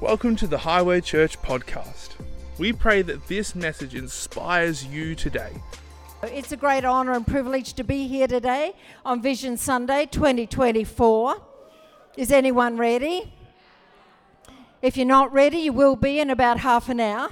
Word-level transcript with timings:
Welcome 0.00 0.34
to 0.36 0.46
the 0.46 0.56
Highway 0.56 1.02
Church 1.02 1.40
podcast. 1.42 2.12
We 2.56 2.72
pray 2.72 3.02
that 3.02 3.28
this 3.28 3.54
message 3.54 3.94
inspires 3.94 4.82
you 4.86 5.14
today. 5.14 5.52
It's 6.22 6.52
a 6.52 6.56
great 6.56 6.86
honour 6.86 7.12
and 7.12 7.26
privilege 7.26 7.74
to 7.74 7.84
be 7.84 8.08
here 8.08 8.26
today 8.26 8.72
on 9.04 9.20
Vision 9.20 9.58
Sunday 9.58 10.06
2024. 10.06 11.42
Is 12.16 12.32
anyone 12.32 12.78
ready? 12.78 13.30
If 14.80 14.96
you're 14.96 15.04
not 15.04 15.34
ready, 15.34 15.58
you 15.58 15.74
will 15.74 15.96
be 15.96 16.18
in 16.18 16.30
about 16.30 16.60
half 16.60 16.88
an 16.88 16.98
hour. 16.98 17.28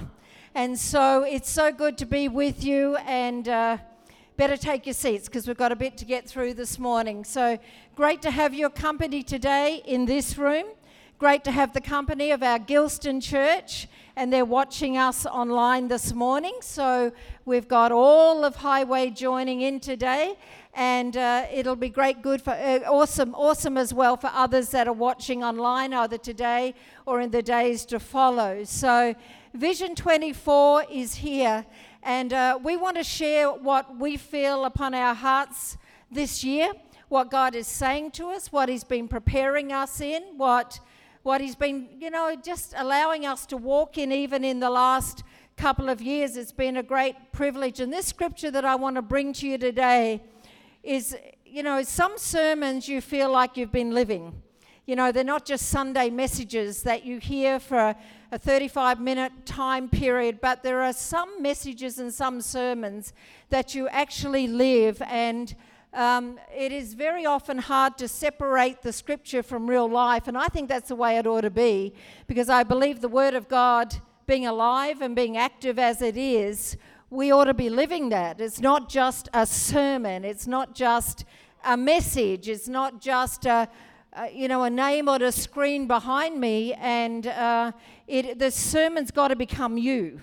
And 0.53 0.77
so 0.77 1.23
it's 1.23 1.49
so 1.49 1.71
good 1.71 1.97
to 1.97 2.05
be 2.05 2.27
with 2.27 2.63
you, 2.63 2.97
and 2.97 3.49
uh, 3.49 3.77
better 4.37 4.55
take 4.55 4.85
your 4.85 4.93
seats 4.93 5.25
because 5.27 5.47
we've 5.47 5.57
got 5.57 5.71
a 5.71 5.75
bit 5.75 5.97
to 5.97 6.05
get 6.05 6.29
through 6.29 6.53
this 6.53 6.77
morning. 6.77 7.23
So 7.25 7.57
great 7.95 8.21
to 8.21 8.29
have 8.29 8.53
your 8.53 8.69
company 8.69 9.23
today 9.23 9.81
in 9.85 10.05
this 10.05 10.37
room. 10.37 10.65
Great 11.19 11.43
to 11.43 11.51
have 11.51 11.73
the 11.73 11.81
company 11.81 12.31
of 12.31 12.41
our 12.41 12.57
Gilston 12.57 13.19
Church, 13.19 13.89
and 14.15 14.31
they're 14.31 14.45
watching 14.45 14.97
us 14.97 15.25
online 15.25 15.89
this 15.89 16.13
morning. 16.13 16.53
So 16.61 17.11
we've 17.43 17.67
got 17.67 17.91
all 17.91 18.45
of 18.45 18.55
Highway 18.55 19.09
joining 19.09 19.59
in 19.59 19.81
today, 19.81 20.37
and 20.73 21.17
uh, 21.17 21.45
it'll 21.51 21.75
be 21.75 21.89
great, 21.89 22.21
good 22.21 22.41
for 22.41 22.51
uh, 22.51 22.79
awesome, 22.87 23.35
awesome 23.35 23.77
as 23.77 23.93
well 23.93 24.15
for 24.15 24.31
others 24.33 24.69
that 24.69 24.87
are 24.87 24.93
watching 24.93 25.43
online 25.43 25.93
either 25.93 26.17
today 26.17 26.73
or 27.05 27.19
in 27.19 27.31
the 27.31 27.41
days 27.41 27.83
to 27.87 27.99
follow. 27.99 28.63
So 28.63 29.13
Vision 29.53 29.95
24 29.95 30.85
is 30.89 31.15
here, 31.15 31.65
and 32.01 32.31
uh, 32.31 32.57
we 32.63 32.77
want 32.77 32.95
to 32.95 33.03
share 33.03 33.51
what 33.51 33.99
we 33.99 34.15
feel 34.15 34.63
upon 34.63 34.93
our 34.93 35.15
hearts 35.15 35.77
this 36.09 36.45
year, 36.45 36.71
what 37.09 37.29
God 37.29 37.55
is 37.55 37.67
saying 37.67 38.11
to 38.11 38.29
us, 38.29 38.53
what 38.53 38.69
He's 38.69 38.85
been 38.85 39.09
preparing 39.09 39.73
us 39.73 39.99
in, 39.99 40.23
what 40.37 40.79
what 41.29 41.41
He's 41.41 41.53
been, 41.53 41.87
you 41.99 42.09
know, 42.09 42.35
just 42.43 42.73
allowing 42.75 43.23
us 43.27 43.45
to 43.45 43.55
walk 43.55 43.99
in 43.99 44.11
even 44.11 44.43
in 44.43 44.59
the 44.59 44.69
last 44.71 45.21
couple 45.57 45.87
of 45.87 46.01
years. 46.01 46.35
It's 46.35 46.51
been 46.51 46.77
a 46.77 46.81
great 46.81 47.15
privilege. 47.31 47.79
And 47.79 47.93
this 47.93 48.07
scripture 48.07 48.49
that 48.49 48.65
I 48.65 48.73
want 48.73 48.95
to 48.95 49.03
bring 49.03 49.33
to 49.33 49.47
you 49.47 49.59
today 49.59 50.23
is, 50.81 51.15
you 51.45 51.61
know, 51.61 51.83
some 51.83 52.13
sermons 52.17 52.89
you 52.89 52.99
feel 52.99 53.31
like 53.31 53.57
you've 53.57 53.71
been 53.71 53.91
living. 53.91 54.41
You 54.87 54.95
know, 54.95 55.11
they're 55.11 55.23
not 55.23 55.45
just 55.45 55.69
Sunday 55.69 56.09
messages 56.09 56.81
that 56.81 57.05
you 57.05 57.19
hear 57.19 57.59
for 57.59 57.95
a 58.31 58.39
35 58.39 58.99
minute 58.99 59.31
time 59.45 59.87
period, 59.87 60.41
but 60.41 60.63
there 60.63 60.81
are 60.81 60.93
some 60.93 61.43
messages 61.43 61.99
and 61.99 62.11
some 62.11 62.41
sermons 62.41 63.13
that 63.49 63.75
you 63.75 63.87
actually 63.89 64.47
live 64.47 64.99
and 65.03 65.55
um, 65.93 66.39
it 66.55 66.71
is 66.71 66.93
very 66.93 67.25
often 67.25 67.57
hard 67.57 67.97
to 67.97 68.07
separate 68.07 68.81
the 68.81 68.93
scripture 68.93 69.41
from 69.41 69.67
real 69.67 69.89
life, 69.89 70.27
and 70.27 70.37
I 70.37 70.47
think 70.47 70.69
that's 70.69 70.89
the 70.89 70.95
way 70.95 71.17
it 71.17 71.25
ought 71.25 71.41
to 71.41 71.49
be 71.49 71.93
because 72.27 72.49
I 72.49 72.63
believe 72.63 73.01
the 73.01 73.09
Word 73.09 73.33
of 73.33 73.47
God, 73.47 73.95
being 74.27 74.45
alive 74.45 75.01
and 75.01 75.15
being 75.15 75.35
active 75.35 75.79
as 75.79 76.03
it 76.03 76.15
is, 76.15 76.77
we 77.09 77.31
ought 77.31 77.45
to 77.45 77.55
be 77.55 77.71
living 77.71 78.09
that. 78.09 78.39
It's 78.39 78.59
not 78.59 78.87
just 78.87 79.29
a 79.33 79.47
sermon, 79.47 80.23
it's 80.23 80.45
not 80.45 80.75
just 80.75 81.25
a 81.65 81.75
message, 81.75 82.47
it's 82.47 82.67
not 82.67 83.01
just 83.01 83.47
a, 83.47 83.67
a 84.13 84.31
you 84.31 84.47
know, 84.47 84.63
a 84.63 84.69
name 84.69 85.09
on 85.09 85.23
a 85.23 85.31
screen 85.31 85.87
behind 85.87 86.39
me, 86.39 86.75
and 86.75 87.25
uh, 87.25 87.71
it, 88.07 88.37
the 88.37 88.51
sermon's 88.51 89.09
got 89.09 89.29
to 89.29 89.35
become 89.35 89.75
you 89.77 90.21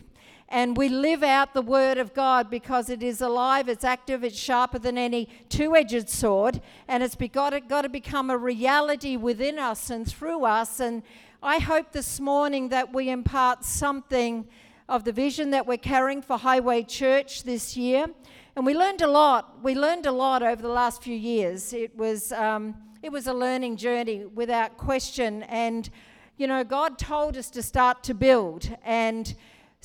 and 0.48 0.76
we 0.76 0.88
live 0.88 1.22
out 1.22 1.54
the 1.54 1.62
word 1.62 1.98
of 1.98 2.14
God 2.14 2.48
because 2.50 2.88
it 2.88 3.02
is 3.02 3.20
alive, 3.20 3.68
it's 3.68 3.84
active, 3.84 4.22
it's 4.22 4.38
sharper 4.38 4.78
than 4.78 4.96
any 4.96 5.28
two 5.48 5.74
edged 5.74 6.08
sword, 6.08 6.60
and 6.86 7.02
it's 7.02 7.16
got 7.16 7.50
to, 7.50 7.60
got 7.60 7.82
to 7.82 7.88
become 7.88 8.30
a 8.30 8.38
reality 8.38 9.16
within 9.16 9.58
us 9.58 9.90
and 9.90 10.06
through 10.06 10.44
us. 10.44 10.78
And 10.78 11.02
I 11.42 11.58
hope 11.58 11.92
this 11.92 12.20
morning 12.20 12.68
that 12.68 12.92
we 12.92 13.10
impart 13.10 13.64
something 13.64 14.46
of 14.88 15.02
the 15.02 15.12
vision 15.12 15.50
that 15.50 15.66
we're 15.66 15.76
carrying 15.76 16.22
for 16.22 16.38
Highway 16.38 16.84
Church 16.84 17.42
this 17.42 17.76
year. 17.76 18.06
And 18.54 18.64
we 18.64 18.72
learned 18.72 19.02
a 19.02 19.08
lot. 19.08 19.62
We 19.62 19.74
learned 19.74 20.06
a 20.06 20.12
lot 20.12 20.42
over 20.42 20.62
the 20.62 20.68
last 20.68 21.02
few 21.02 21.16
years. 21.16 21.72
It 21.72 21.96
was, 21.96 22.30
um, 22.32 22.76
it 23.02 23.10
was 23.10 23.26
a 23.26 23.34
learning 23.34 23.76
journey 23.76 24.24
without 24.24 24.76
question. 24.76 25.42
And, 25.44 25.90
you 26.36 26.46
know, 26.46 26.62
God 26.62 26.98
told 26.98 27.36
us 27.36 27.50
to 27.50 27.62
start 27.62 28.04
to 28.04 28.14
build. 28.14 28.70
And 28.84 29.34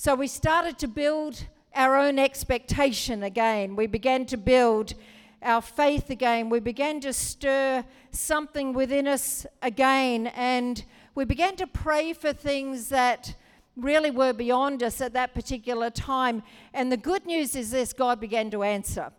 so 0.04 0.16
we 0.16 0.26
started 0.26 0.80
to 0.80 0.88
build 0.88 1.46
our 1.76 1.96
own 1.96 2.18
expectation 2.18 3.22
again. 3.22 3.76
We 3.76 3.86
began 3.86 4.26
to 4.26 4.36
build 4.36 4.96
our 5.44 5.62
faith 5.62 6.10
again. 6.10 6.50
We 6.50 6.60
began 6.60 7.00
to 7.02 7.14
stir 7.14 7.86
something 8.10 8.74
within 8.74 9.08
us 9.08 9.46
again. 9.62 10.26
And 10.36 10.84
we 11.14 11.24
began 11.24 11.56
to 11.58 11.68
pray 11.68 12.14
for 12.14 12.34
things 12.34 12.90
that 12.90 13.36
really 13.78 14.10
were 14.10 14.34
beyond 14.34 14.82
us 14.82 15.02
at 15.02 15.14
that 15.14 15.36
particular 15.36 15.92
time. 15.92 16.42
And 16.74 16.92
the 16.92 16.98
good 16.98 17.28
news 17.28 17.56
is 17.56 17.70
this 17.70 17.94
God 17.94 18.20
began 18.20 18.50
to 18.50 18.64
answer. 18.64 19.12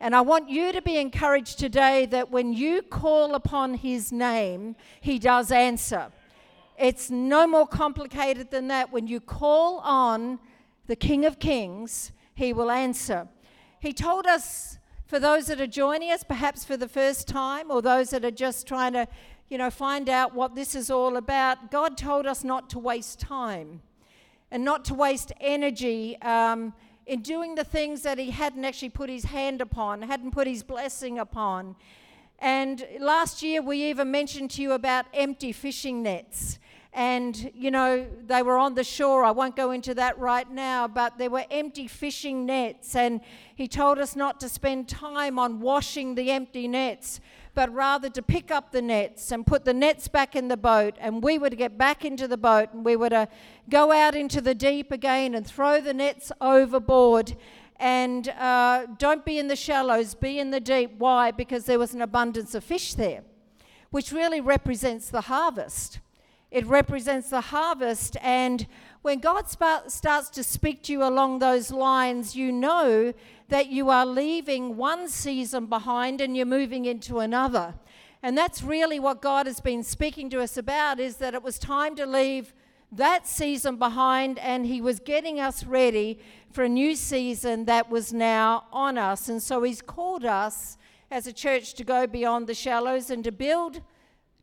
And 0.00 0.16
I 0.16 0.22
want 0.22 0.50
you 0.50 0.72
to 0.72 0.82
be 0.82 0.96
encouraged 0.96 1.60
today 1.60 2.06
that 2.06 2.32
when 2.32 2.52
you 2.52 2.82
call 2.82 3.36
upon 3.36 3.74
His 3.74 4.10
name, 4.10 4.74
He 5.00 5.20
does 5.20 5.52
answer. 5.52 6.10
It's 6.78 7.10
no 7.10 7.46
more 7.46 7.66
complicated 7.66 8.50
than 8.50 8.68
that. 8.68 8.92
When 8.92 9.06
you 9.06 9.20
call 9.20 9.78
on 9.78 10.40
the 10.86 10.96
King 10.96 11.24
of 11.24 11.38
Kings, 11.38 12.12
he 12.34 12.52
will 12.52 12.70
answer. 12.70 13.28
He 13.78 13.92
told 13.92 14.26
us, 14.26 14.78
for 15.06 15.20
those 15.20 15.46
that 15.46 15.60
are 15.60 15.66
joining 15.66 16.10
us, 16.10 16.24
perhaps 16.24 16.64
for 16.64 16.76
the 16.76 16.88
first 16.88 17.28
time, 17.28 17.70
or 17.70 17.80
those 17.80 18.10
that 18.10 18.24
are 18.24 18.30
just 18.30 18.66
trying 18.66 18.94
to, 18.94 19.06
you 19.48 19.58
know, 19.58 19.70
find 19.70 20.08
out 20.08 20.34
what 20.34 20.54
this 20.54 20.74
is 20.74 20.90
all 20.90 21.16
about, 21.16 21.70
God 21.70 21.96
told 21.96 22.26
us 22.26 22.42
not 22.42 22.68
to 22.70 22.78
waste 22.78 23.20
time 23.20 23.82
and 24.50 24.64
not 24.64 24.84
to 24.86 24.94
waste 24.94 25.32
energy 25.40 26.20
um, 26.22 26.72
in 27.06 27.20
doing 27.20 27.54
the 27.54 27.64
things 27.64 28.02
that 28.02 28.18
He 28.18 28.30
hadn't 28.30 28.64
actually 28.64 28.88
put 28.88 29.08
His 29.08 29.24
hand 29.24 29.60
upon, 29.60 30.02
hadn't 30.02 30.32
put 30.32 30.46
His 30.46 30.62
blessing 30.62 31.18
upon. 31.18 31.76
And 32.38 32.86
last 33.00 33.42
year, 33.42 33.62
we 33.62 33.84
even 33.84 34.10
mentioned 34.10 34.50
to 34.52 34.62
you 34.62 34.72
about 34.72 35.06
empty 35.14 35.52
fishing 35.52 36.02
nets. 36.02 36.58
And 36.92 37.50
you 37.56 37.72
know 37.72 38.06
they 38.24 38.42
were 38.42 38.56
on 38.56 38.74
the 38.74 38.84
shore. 38.84 39.24
I 39.24 39.32
won't 39.32 39.56
go 39.56 39.72
into 39.72 39.94
that 39.94 40.16
right 40.16 40.48
now 40.48 40.86
but 40.86 41.18
there 41.18 41.28
were 41.28 41.44
empty 41.50 41.88
fishing 41.88 42.46
nets. 42.46 42.94
And 42.94 43.20
he 43.56 43.66
told 43.66 43.98
us 43.98 44.14
not 44.14 44.38
to 44.40 44.48
spend 44.48 44.88
time 44.88 45.36
on 45.36 45.60
washing 45.60 46.14
the 46.14 46.30
empty 46.30 46.68
nets 46.68 47.20
but 47.54 47.72
rather 47.72 48.10
to 48.10 48.22
pick 48.22 48.50
up 48.50 48.72
the 48.72 48.82
nets 48.82 49.30
and 49.30 49.46
put 49.46 49.64
the 49.64 49.74
nets 49.74 50.08
back 50.08 50.36
in 50.36 50.48
the 50.48 50.56
boat. 50.56 50.94
And 51.00 51.22
we 51.22 51.38
were 51.38 51.50
to 51.50 51.56
get 51.56 51.78
back 51.78 52.04
into 52.04 52.28
the 52.28 52.36
boat 52.36 52.72
and 52.72 52.84
we 52.84 52.96
were 52.96 53.10
to 53.10 53.28
go 53.68 53.92
out 53.92 54.14
into 54.14 54.40
the 54.40 54.54
deep 54.54 54.92
again 54.92 55.34
and 55.34 55.46
throw 55.46 55.80
the 55.80 55.94
nets 55.94 56.30
overboard 56.40 57.36
and 57.76 58.28
uh, 58.28 58.86
don't 58.98 59.24
be 59.24 59.38
in 59.38 59.48
the 59.48 59.56
shallows 59.56 60.14
be 60.14 60.38
in 60.38 60.50
the 60.50 60.60
deep 60.60 60.92
why 60.98 61.30
because 61.30 61.64
there 61.64 61.78
was 61.78 61.94
an 61.94 62.02
abundance 62.02 62.54
of 62.54 62.62
fish 62.62 62.94
there 62.94 63.22
which 63.90 64.12
really 64.12 64.40
represents 64.40 65.08
the 65.10 65.22
harvest 65.22 66.00
it 66.54 66.64
represents 66.66 67.30
the 67.30 67.40
harvest. 67.40 68.16
And 68.22 68.68
when 69.02 69.18
God 69.18 69.50
sp- 69.50 69.88
starts 69.90 70.30
to 70.30 70.44
speak 70.44 70.84
to 70.84 70.92
you 70.92 71.02
along 71.02 71.40
those 71.40 71.72
lines, 71.72 72.36
you 72.36 72.52
know 72.52 73.12
that 73.48 73.70
you 73.70 73.90
are 73.90 74.06
leaving 74.06 74.76
one 74.76 75.08
season 75.08 75.66
behind 75.66 76.20
and 76.20 76.36
you're 76.36 76.46
moving 76.46 76.84
into 76.84 77.18
another. 77.18 77.74
And 78.22 78.38
that's 78.38 78.62
really 78.62 79.00
what 79.00 79.20
God 79.20 79.46
has 79.46 79.58
been 79.58 79.82
speaking 79.82 80.30
to 80.30 80.40
us 80.40 80.56
about 80.56 81.00
is 81.00 81.16
that 81.16 81.34
it 81.34 81.42
was 81.42 81.58
time 81.58 81.96
to 81.96 82.06
leave 82.06 82.54
that 82.96 83.26
season 83.26 83.76
behind 83.76 84.38
and 84.38 84.66
he 84.66 84.80
was 84.80 85.00
getting 85.00 85.40
us 85.40 85.64
ready 85.64 86.18
for 86.52 86.64
a 86.64 86.68
new 86.68 86.94
season 86.94 87.64
that 87.64 87.90
was 87.90 88.12
now 88.12 88.64
on 88.72 88.96
us. 88.96 89.28
And 89.28 89.42
so 89.42 89.62
he's 89.62 89.82
called 89.82 90.24
us 90.24 90.78
as 91.10 91.26
a 91.26 91.32
church 91.32 91.74
to 91.74 91.84
go 91.84 92.06
beyond 92.06 92.46
the 92.46 92.54
shallows 92.54 93.10
and 93.10 93.24
to 93.24 93.32
build 93.32 93.80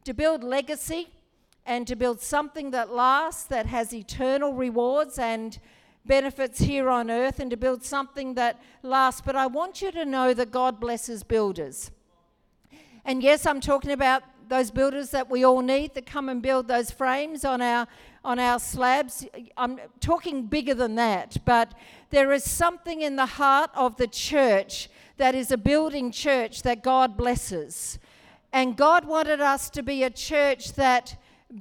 to 0.03 0.13
build 0.13 0.43
legacy 0.43 1.09
and 1.65 1.85
to 1.87 1.95
build 1.95 2.21
something 2.21 2.71
that 2.71 2.91
lasts, 2.91 3.43
that 3.43 3.67
has 3.67 3.93
eternal 3.93 4.53
rewards 4.53 5.19
and 5.19 5.59
benefits 6.05 6.59
here 6.59 6.89
on 6.89 7.11
earth, 7.11 7.39
and 7.39 7.51
to 7.51 7.57
build 7.57 7.83
something 7.83 8.33
that 8.33 8.59
lasts. 8.81 9.21
But 9.23 9.35
I 9.35 9.45
want 9.45 9.81
you 9.81 9.91
to 9.91 10.03
know 10.03 10.33
that 10.33 10.49
God 10.49 10.79
blesses 10.79 11.21
builders. 11.21 11.91
And 13.05 13.21
yes, 13.21 13.45
I'm 13.45 13.61
talking 13.61 13.91
about 13.91 14.23
those 14.47 14.71
builders 14.71 15.11
that 15.11 15.29
we 15.29 15.43
all 15.43 15.61
need 15.61 15.93
that 15.93 16.05
come 16.05 16.27
and 16.29 16.41
build 16.41 16.67
those 16.67 16.91
frames 16.91 17.45
on 17.45 17.61
our 17.61 17.87
on 18.23 18.39
our 18.39 18.59
slabs. 18.59 19.25
I'm 19.57 19.79
talking 19.99 20.45
bigger 20.45 20.73
than 20.73 20.95
that, 20.95 21.37
but 21.45 21.73
there 22.09 22.31
is 22.31 22.49
something 22.49 23.01
in 23.01 23.15
the 23.15 23.25
heart 23.25 23.71
of 23.73 23.97
the 23.97 24.07
church 24.07 24.89
that 25.17 25.35
is 25.35 25.51
a 25.51 25.57
building 25.57 26.11
church 26.11 26.63
that 26.63 26.83
God 26.83 27.17
blesses. 27.17 27.99
And 28.53 28.75
God 28.75 29.05
wanted 29.05 29.39
us 29.39 29.69
to 29.71 29.83
be 29.83 30.03
a 30.03 30.09
church 30.09 30.73
that 30.73 31.15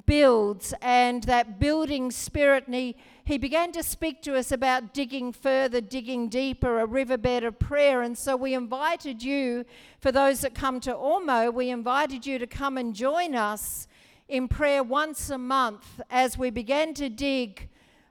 builds 0.06 0.74
and 0.80 1.22
that 1.24 1.58
building 1.58 2.10
spirit. 2.10 2.66
And 2.66 2.74
he, 2.74 2.96
he 3.24 3.38
began 3.38 3.72
to 3.72 3.82
speak 3.82 4.22
to 4.22 4.36
us 4.36 4.52
about 4.52 4.94
digging 4.94 5.32
further, 5.32 5.80
digging 5.80 6.28
deeper, 6.28 6.80
a 6.80 6.86
riverbed 6.86 7.44
of 7.44 7.58
prayer. 7.58 8.02
And 8.02 8.16
so 8.16 8.36
we 8.36 8.54
invited 8.54 9.22
you, 9.22 9.64
for 9.98 10.12
those 10.12 10.40
that 10.40 10.54
come 10.54 10.80
to 10.80 10.92
Ormeau, 10.92 11.52
we 11.52 11.70
invited 11.70 12.26
you 12.26 12.38
to 12.38 12.46
come 12.46 12.76
and 12.76 12.94
join 12.94 13.34
us 13.34 13.88
in 14.30 14.46
prayer 14.46 14.80
once 14.80 15.28
a 15.28 15.36
month 15.36 16.00
as 16.08 16.38
we 16.38 16.50
began 16.50 16.94
to 16.94 17.08
dig 17.08 17.68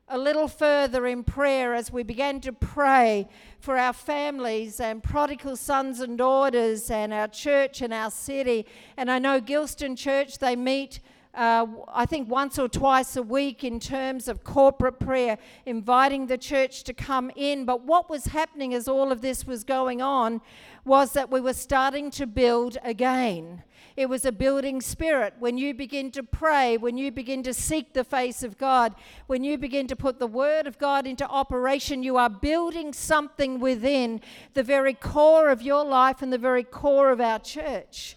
a 0.09 0.17
little 0.17 0.49
further 0.49 1.07
in 1.07 1.23
prayer 1.23 1.73
as 1.73 1.93
we 1.93 2.03
began 2.03 2.41
to 2.41 2.51
pray 2.51 3.25
for 3.61 3.77
our 3.77 3.93
families 3.93 4.81
and 4.81 5.01
prodigal 5.01 5.55
sons 5.55 6.01
and 6.01 6.17
daughters 6.17 6.91
and 6.91 7.13
our 7.13 7.29
church 7.29 7.81
and 7.81 7.93
our 7.93 8.11
city. 8.11 8.65
And 8.97 9.09
I 9.09 9.17
know 9.17 9.39
Gilston 9.39 9.97
Church, 9.97 10.39
they 10.39 10.57
meet. 10.57 10.99
Uh, 11.33 11.67
I 11.87 12.05
think 12.05 12.27
once 12.27 12.57
or 12.57 12.67
twice 12.67 13.15
a 13.15 13.21
week 13.21 13.63
in 13.63 13.79
terms 13.79 14.27
of 14.27 14.43
corporate 14.43 14.99
prayer, 14.99 15.37
inviting 15.65 16.25
the 16.25 16.37
church 16.37 16.83
to 16.85 16.93
come 16.93 17.31
in. 17.35 17.65
But 17.65 17.83
what 17.83 18.09
was 18.09 18.25
happening 18.25 18.73
as 18.73 18.87
all 18.87 19.11
of 19.11 19.21
this 19.21 19.45
was 19.45 19.63
going 19.63 20.01
on 20.01 20.41
was 20.85 21.13
that 21.13 21.29
we 21.29 21.39
were 21.39 21.53
starting 21.53 22.09
to 22.11 22.25
build 22.25 22.77
again. 22.83 23.63
It 23.95 24.09
was 24.09 24.25
a 24.25 24.31
building 24.31 24.81
spirit. 24.81 25.33
When 25.39 25.57
you 25.57 25.73
begin 25.73 26.09
to 26.11 26.23
pray, 26.23 26.77
when 26.77 26.97
you 26.97 27.11
begin 27.11 27.43
to 27.43 27.53
seek 27.53 27.93
the 27.93 28.03
face 28.03 28.43
of 28.43 28.57
God, 28.57 28.95
when 29.27 29.43
you 29.43 29.57
begin 29.57 29.87
to 29.87 29.95
put 29.95 30.19
the 30.19 30.27
word 30.27 30.67
of 30.67 30.79
God 30.79 31.05
into 31.05 31.27
operation, 31.27 32.01
you 32.01 32.15
are 32.15 32.29
building 32.29 32.93
something 32.93 33.59
within 33.59 34.21
the 34.53 34.63
very 34.63 34.93
core 34.93 35.49
of 35.49 35.61
your 35.61 35.83
life 35.83 36.21
and 36.21 36.31
the 36.31 36.37
very 36.37 36.63
core 36.63 37.11
of 37.11 37.19
our 37.19 37.39
church. 37.39 38.15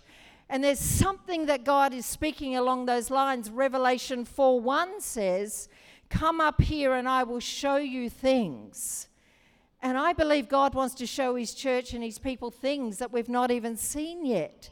And 0.52 0.62
there's 0.62 0.80
something 0.80 1.46
that 1.46 1.64
God 1.64 1.94
is 1.94 2.04
speaking 2.04 2.56
along 2.56 2.84
those 2.84 3.10
lines. 3.10 3.48
Revelation 3.48 4.26
4 4.26 4.60
1 4.60 5.00
says, 5.00 5.70
Come 6.10 6.42
up 6.42 6.60
here 6.60 6.92
and 6.92 7.08
I 7.08 7.22
will 7.22 7.40
show 7.40 7.76
you 7.76 8.10
things. 8.10 9.08
And 9.80 9.96
I 9.96 10.12
believe 10.12 10.50
God 10.50 10.74
wants 10.74 10.94
to 10.96 11.06
show 11.06 11.36
His 11.36 11.54
church 11.54 11.94
and 11.94 12.04
His 12.04 12.18
people 12.18 12.50
things 12.50 12.98
that 12.98 13.14
we've 13.14 13.30
not 13.30 13.50
even 13.50 13.78
seen 13.78 14.26
yet. 14.26 14.68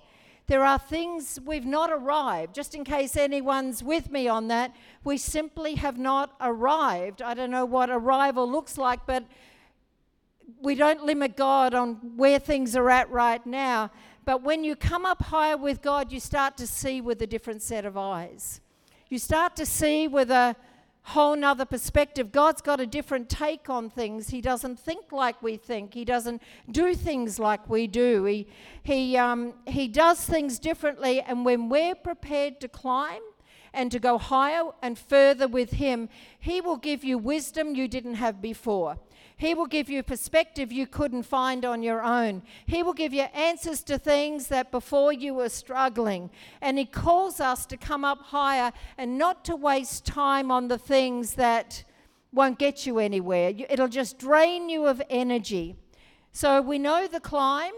There 0.49 0.67
are 0.67 0.79
things 0.79 1.39
we've 1.47 1.65
not 1.65 1.91
arrived. 1.91 2.55
Just 2.55 2.75
in 2.75 2.85
case 2.85 3.17
anyone's 3.17 3.83
with 3.83 4.11
me 4.11 4.29
on 4.29 4.49
that, 4.49 4.77
we 5.03 5.17
simply 5.17 5.77
have 5.77 5.97
not 5.97 6.35
arrived. 6.43 7.23
I 7.23 7.33
don't 7.33 7.51
know 7.51 7.65
what 7.65 7.89
arrival 7.89 8.47
looks 8.47 8.77
like, 8.77 9.07
but 9.07 9.25
we 10.61 10.75
don't 10.75 11.05
limit 11.05 11.39
God 11.39 11.73
on 11.73 12.17
where 12.17 12.39
things 12.39 12.77
are 12.77 12.91
at 12.91 13.11
right 13.11 13.45
now. 13.47 13.91
But 14.25 14.43
when 14.43 14.65
you 14.65 14.77
come 14.77 15.07
up 15.07 15.23
higher 15.23 15.57
with 15.57 15.83
God, 15.83 16.13
you 16.13 16.21
start 16.21 16.57
to 16.59 16.67
see 16.67 17.01
with 17.01 17.21
a 17.23 17.27
different 17.27 17.63
set 17.63 17.85
of 17.85 17.97
eyes. 17.97 18.61
You 19.09 19.19
start 19.19 19.57
to 19.57 19.67
see 19.67 20.09
with 20.09 20.31
a 20.31 20.55
whole 21.03 21.35
nother 21.35 21.65
perspective. 21.65 22.31
God's 22.31 22.61
got 22.61 22.81
a 22.81 22.87
different 22.87 23.29
take 23.29 23.69
on 23.69 23.91
things. 23.91 24.29
He 24.29 24.41
doesn't 24.41 24.79
think 24.79 25.11
like 25.11 25.43
we 25.43 25.57
think. 25.57 25.95
He 25.95 26.05
doesn't 26.05 26.43
do 26.71 26.95
things 26.95 27.39
like 27.39 27.69
we 27.69 27.87
do. 27.87 28.25
He, 28.25 28.47
he, 28.83 29.17
um, 29.17 29.55
he 29.67 29.89
does 29.89 30.21
things 30.25 30.59
differently. 30.59 31.21
And 31.21 31.45
when 31.45 31.69
we're 31.69 31.95
prepared 31.95 32.61
to 32.61 32.69
climb, 32.69 33.23
and 33.73 33.91
to 33.93 33.99
go 33.99 34.19
higher 34.19 34.65
and 34.83 34.99
further 34.99 35.47
with 35.47 35.73
Him, 35.73 36.09
He 36.39 36.61
will 36.61 36.77
give 36.77 37.05
you 37.05 37.19
wisdom 37.19 37.75
you 37.75 37.89
didn't 37.89 38.15
have 38.15 38.43
before. 38.43 38.99
He 39.41 39.55
will 39.55 39.67
give 39.67 39.89
you 39.89 40.03
perspective 40.03 40.71
you 40.71 40.87
couldn't 40.87 41.23
find 41.23 41.65
on 41.65 41.83
your 41.83 42.03
own. 42.03 42.43
He 42.67 42.83
will 42.83 42.93
give 42.93 43.15
you 43.15 43.23
answers 43.23 43.83
to 43.85 43.97
things 43.99 44.49
that 44.49 44.71
before 44.71 45.15
you 45.15 45.33
were 45.33 45.49
struggling. 45.49 46.29
And 46.61 46.77
He 46.77 46.85
calls 46.85 47.41
us 47.41 47.65
to 47.67 47.79
come 47.79 48.05
up 48.05 48.21
higher 48.21 48.71
and 48.99 49.17
not 49.17 49.47
to 49.47 49.57
waste 49.57 50.05
time 50.05 50.51
on 50.51 50.69
the 50.69 50.77
things 50.77 51.37
that 51.37 51.85
won't 52.35 52.59
get 52.59 52.85
you 52.85 52.99
anywhere. 52.99 53.55
It'll 53.71 53.89
just 53.89 54.19
drain 54.19 54.69
you 54.69 54.85
of 54.85 55.01
energy. 55.09 55.75
So 56.33 56.61
we 56.61 56.79
know 56.79 57.07
the 57.07 57.19
climb, 57.19 57.73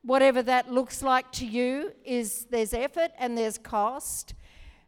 whatever 0.00 0.42
that 0.42 0.72
looks 0.72 1.02
like 1.02 1.30
to 1.32 1.46
you, 1.46 1.92
is 2.06 2.46
there's 2.48 2.72
effort 2.72 3.10
and 3.18 3.36
there's 3.36 3.58
cost. 3.58 4.32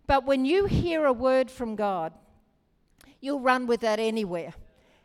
But 0.06 0.25
when 0.25 0.47
you 0.47 0.65
hear 0.65 1.05
a 1.05 1.12
word 1.12 1.50
from 1.50 1.76
God, 1.76 2.15
you'll 3.21 3.41
run 3.41 3.67
with 3.67 3.81
that 3.81 4.00
anywhere. 4.00 4.55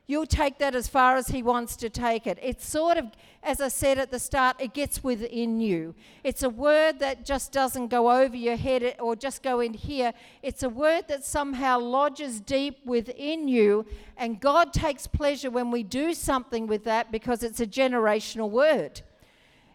You'll 0.09 0.25
take 0.25 0.57
that 0.57 0.73
as 0.73 0.87
far 0.87 1.17
as 1.17 1.27
He 1.27 1.43
wants 1.43 1.75
to 1.75 1.87
take 1.87 2.25
it. 2.25 2.39
It's 2.41 2.67
sort 2.67 2.97
of, 2.97 3.11
as 3.43 3.61
I 3.61 3.67
said 3.67 3.99
at 3.99 4.09
the 4.09 4.17
start, 4.17 4.59
it 4.59 4.73
gets 4.73 5.03
within 5.03 5.61
you. 5.61 5.93
It's 6.23 6.41
a 6.41 6.49
word 6.49 6.97
that 6.97 7.27
just 7.27 7.51
doesn't 7.51 7.89
go 7.89 8.09
over 8.09 8.35
your 8.35 8.55
head 8.55 8.95
or 8.99 9.15
just 9.15 9.43
go 9.43 9.59
in 9.59 9.75
here. 9.75 10.13
It's 10.41 10.63
a 10.63 10.69
word 10.69 11.07
that 11.09 11.25
somehow 11.25 11.77
lodges 11.77 12.39
deep 12.39 12.83
within 12.87 13.47
you, 13.47 13.85
and 14.17 14.39
God 14.39 14.73
takes 14.73 15.05
pleasure 15.05 15.51
when 15.51 15.69
we 15.69 15.83
do 15.83 16.15
something 16.15 16.65
with 16.65 16.85
that 16.85 17.11
because 17.11 17.43
it's 17.43 17.59
a 17.59 17.67
generational 17.67 18.49
word. 18.49 19.03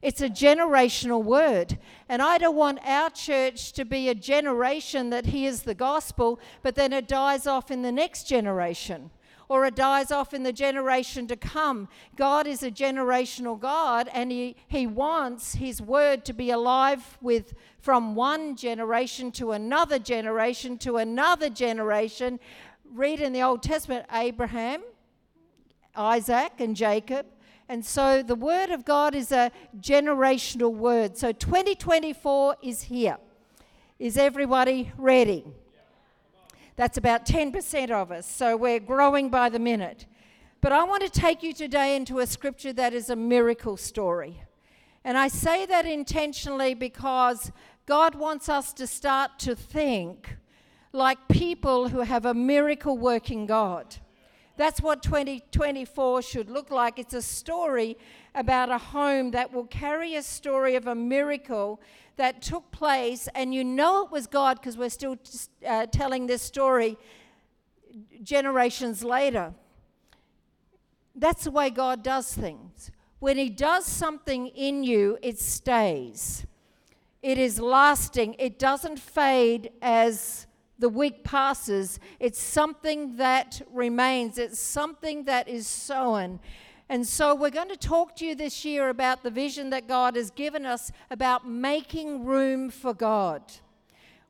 It's 0.02 0.20
a 0.20 0.28
generational 0.28 1.22
word. 1.22 1.78
And 2.08 2.20
I 2.20 2.38
don't 2.38 2.56
want 2.56 2.80
our 2.84 3.08
church 3.10 3.72
to 3.74 3.84
be 3.84 4.08
a 4.08 4.16
generation 4.16 5.10
that 5.10 5.26
hears 5.26 5.62
the 5.62 5.76
gospel, 5.76 6.40
but 6.60 6.74
then 6.74 6.92
it 6.92 7.06
dies 7.06 7.46
off 7.46 7.70
in 7.70 7.82
the 7.82 7.92
next 7.92 8.24
generation 8.26 9.12
or 9.48 9.66
it 9.66 9.74
dies 9.74 10.10
off 10.10 10.32
in 10.32 10.42
the 10.42 10.52
generation 10.52 11.26
to 11.26 11.36
come. 11.36 11.88
God 12.16 12.46
is 12.46 12.62
a 12.62 12.70
generational 12.70 13.58
God, 13.58 14.08
and 14.12 14.30
He, 14.30 14.56
he 14.66 14.86
wants 14.86 15.54
His 15.54 15.80
word 15.80 16.24
to 16.24 16.32
be 16.32 16.50
alive 16.50 17.18
with 17.20 17.54
from 17.78 18.14
one 18.14 18.56
generation 18.56 19.30
to 19.32 19.52
another 19.52 19.98
generation 19.98 20.78
to 20.78 20.96
another 20.96 21.50
generation. 21.50 22.40
Read 22.92 23.20
in 23.20 23.32
the 23.32 23.42
Old 23.42 23.62
Testament 23.62 24.06
Abraham, 24.12 24.82
Isaac, 25.94 26.52
and 26.58 26.74
Jacob. 26.74 27.26
And 27.68 27.84
so 27.84 28.22
the 28.22 28.34
word 28.34 28.70
of 28.70 28.84
God 28.84 29.14
is 29.14 29.32
a 29.32 29.50
generational 29.80 30.72
word. 30.72 31.16
So 31.16 31.32
2024 31.32 32.56
is 32.62 32.82
here. 32.82 33.16
Is 33.98 34.18
everybody 34.18 34.92
ready? 34.98 35.44
That's 36.76 36.96
about 36.98 37.24
10% 37.24 37.90
of 37.90 38.10
us. 38.10 38.26
So 38.26 38.56
we're 38.56 38.80
growing 38.80 39.30
by 39.30 39.48
the 39.48 39.58
minute. 39.58 40.06
But 40.60 40.72
I 40.72 40.82
want 40.84 41.02
to 41.02 41.10
take 41.10 41.42
you 41.42 41.52
today 41.52 41.94
into 41.94 42.18
a 42.18 42.26
scripture 42.26 42.72
that 42.72 42.94
is 42.94 43.10
a 43.10 43.16
miracle 43.16 43.76
story. 43.76 44.42
And 45.04 45.18
I 45.18 45.28
say 45.28 45.66
that 45.66 45.84
intentionally 45.84 46.74
because 46.74 47.52
God 47.86 48.14
wants 48.14 48.48
us 48.48 48.72
to 48.74 48.86
start 48.86 49.38
to 49.40 49.54
think 49.54 50.36
like 50.92 51.18
people 51.28 51.88
who 51.88 52.00
have 52.00 52.24
a 52.24 52.34
miracle 52.34 52.96
working 52.96 53.46
God. 53.46 53.96
That's 54.56 54.80
what 54.80 55.02
2024 55.02 56.22
should 56.22 56.48
look 56.48 56.70
like. 56.70 56.98
It's 56.98 57.14
a 57.14 57.22
story 57.22 57.96
about 58.34 58.70
a 58.70 58.78
home 58.78 59.32
that 59.32 59.52
will 59.52 59.66
carry 59.66 60.14
a 60.14 60.22
story 60.22 60.76
of 60.76 60.86
a 60.86 60.94
miracle 60.94 61.80
that 62.16 62.40
took 62.40 62.70
place, 62.70 63.28
and 63.34 63.52
you 63.52 63.64
know 63.64 64.04
it 64.04 64.12
was 64.12 64.28
God 64.28 64.60
because 64.60 64.76
we're 64.76 64.90
still 64.90 65.18
uh, 65.66 65.86
telling 65.86 66.26
this 66.26 66.42
story 66.42 66.96
generations 68.22 69.02
later. 69.02 69.52
That's 71.16 71.44
the 71.44 71.50
way 71.50 71.70
God 71.70 72.04
does 72.04 72.32
things. 72.32 72.92
When 73.18 73.36
He 73.36 73.48
does 73.48 73.84
something 73.84 74.48
in 74.48 74.84
you, 74.84 75.18
it 75.22 75.40
stays. 75.40 76.46
It 77.22 77.38
is 77.38 77.58
lasting. 77.58 78.36
It 78.38 78.58
doesn't 78.58 78.98
fade 78.98 79.70
as 79.82 80.46
the 80.78 80.88
week 80.88 81.24
passes. 81.24 81.98
It's 82.20 82.40
something 82.40 83.16
that 83.16 83.62
remains. 83.72 84.38
It's 84.38 84.58
something 84.58 85.24
that 85.24 85.48
is 85.48 85.66
sown. 85.66 86.40
And 86.88 87.06
so, 87.06 87.34
we're 87.34 87.50
going 87.50 87.70
to 87.70 87.76
talk 87.76 88.14
to 88.16 88.26
you 88.26 88.34
this 88.34 88.64
year 88.64 88.90
about 88.90 89.22
the 89.22 89.30
vision 89.30 89.70
that 89.70 89.88
God 89.88 90.16
has 90.16 90.30
given 90.30 90.66
us 90.66 90.92
about 91.10 91.48
making 91.48 92.24
room 92.24 92.68
for 92.68 92.92
God. 92.92 93.42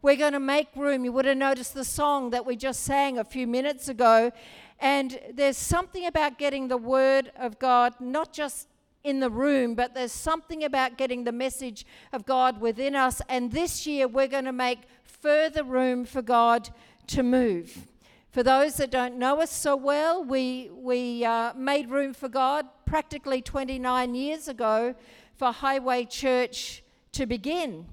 We're 0.02 0.16
going 0.16 0.34
to 0.34 0.40
make 0.40 0.68
room. 0.76 1.04
You 1.04 1.12
would 1.12 1.24
have 1.24 1.36
noticed 1.36 1.74
the 1.74 1.82
song 1.84 2.30
that 2.30 2.46
we 2.46 2.56
just 2.56 2.84
sang 2.84 3.18
a 3.18 3.24
few 3.24 3.46
minutes 3.46 3.88
ago. 3.88 4.30
And 4.78 5.18
there's 5.32 5.56
something 5.56 6.06
about 6.06 6.38
getting 6.38 6.68
the 6.68 6.76
Word 6.76 7.32
of 7.36 7.58
God, 7.58 7.94
not 8.00 8.32
just 8.32 8.68
in 9.02 9.20
the 9.20 9.30
room, 9.30 9.74
but 9.74 9.94
there's 9.94 10.12
something 10.12 10.64
about 10.64 10.96
getting 10.98 11.24
the 11.24 11.32
message 11.32 11.86
of 12.12 12.24
God 12.26 12.60
within 12.60 12.94
us. 12.94 13.20
And 13.28 13.50
this 13.50 13.86
year, 13.86 14.06
we're 14.06 14.28
going 14.28 14.44
to 14.44 14.52
make 14.52 14.80
further 15.24 15.64
room 15.64 16.04
for 16.04 16.20
God 16.20 16.68
to 17.06 17.22
move. 17.22 17.86
For 18.30 18.42
those 18.42 18.74
that 18.74 18.90
don't 18.90 19.16
know 19.16 19.40
us 19.40 19.50
so 19.50 19.74
well, 19.74 20.22
we, 20.22 20.68
we 20.70 21.24
uh, 21.24 21.54
made 21.54 21.88
room 21.88 22.12
for 22.12 22.28
God 22.28 22.66
practically 22.84 23.40
29 23.40 24.14
years 24.14 24.48
ago 24.48 24.94
for 25.34 25.50
Highway 25.50 26.04
Church 26.04 26.84
to 27.12 27.24
begin. 27.24 27.86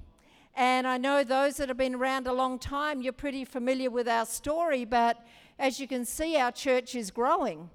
And 0.54 0.86
I 0.86 0.98
know 0.98 1.24
those 1.24 1.56
that 1.56 1.68
have 1.68 1.78
been 1.78 1.94
around 1.94 2.26
a 2.26 2.34
long 2.34 2.58
time, 2.58 3.00
you're 3.00 3.14
pretty 3.14 3.46
familiar 3.46 3.88
with 3.88 4.08
our 4.08 4.26
story, 4.26 4.84
but 4.84 5.16
as 5.58 5.80
you 5.80 5.88
can 5.88 6.04
see, 6.04 6.36
our 6.36 6.52
church 6.52 6.94
is 6.94 7.10
growing 7.10 7.70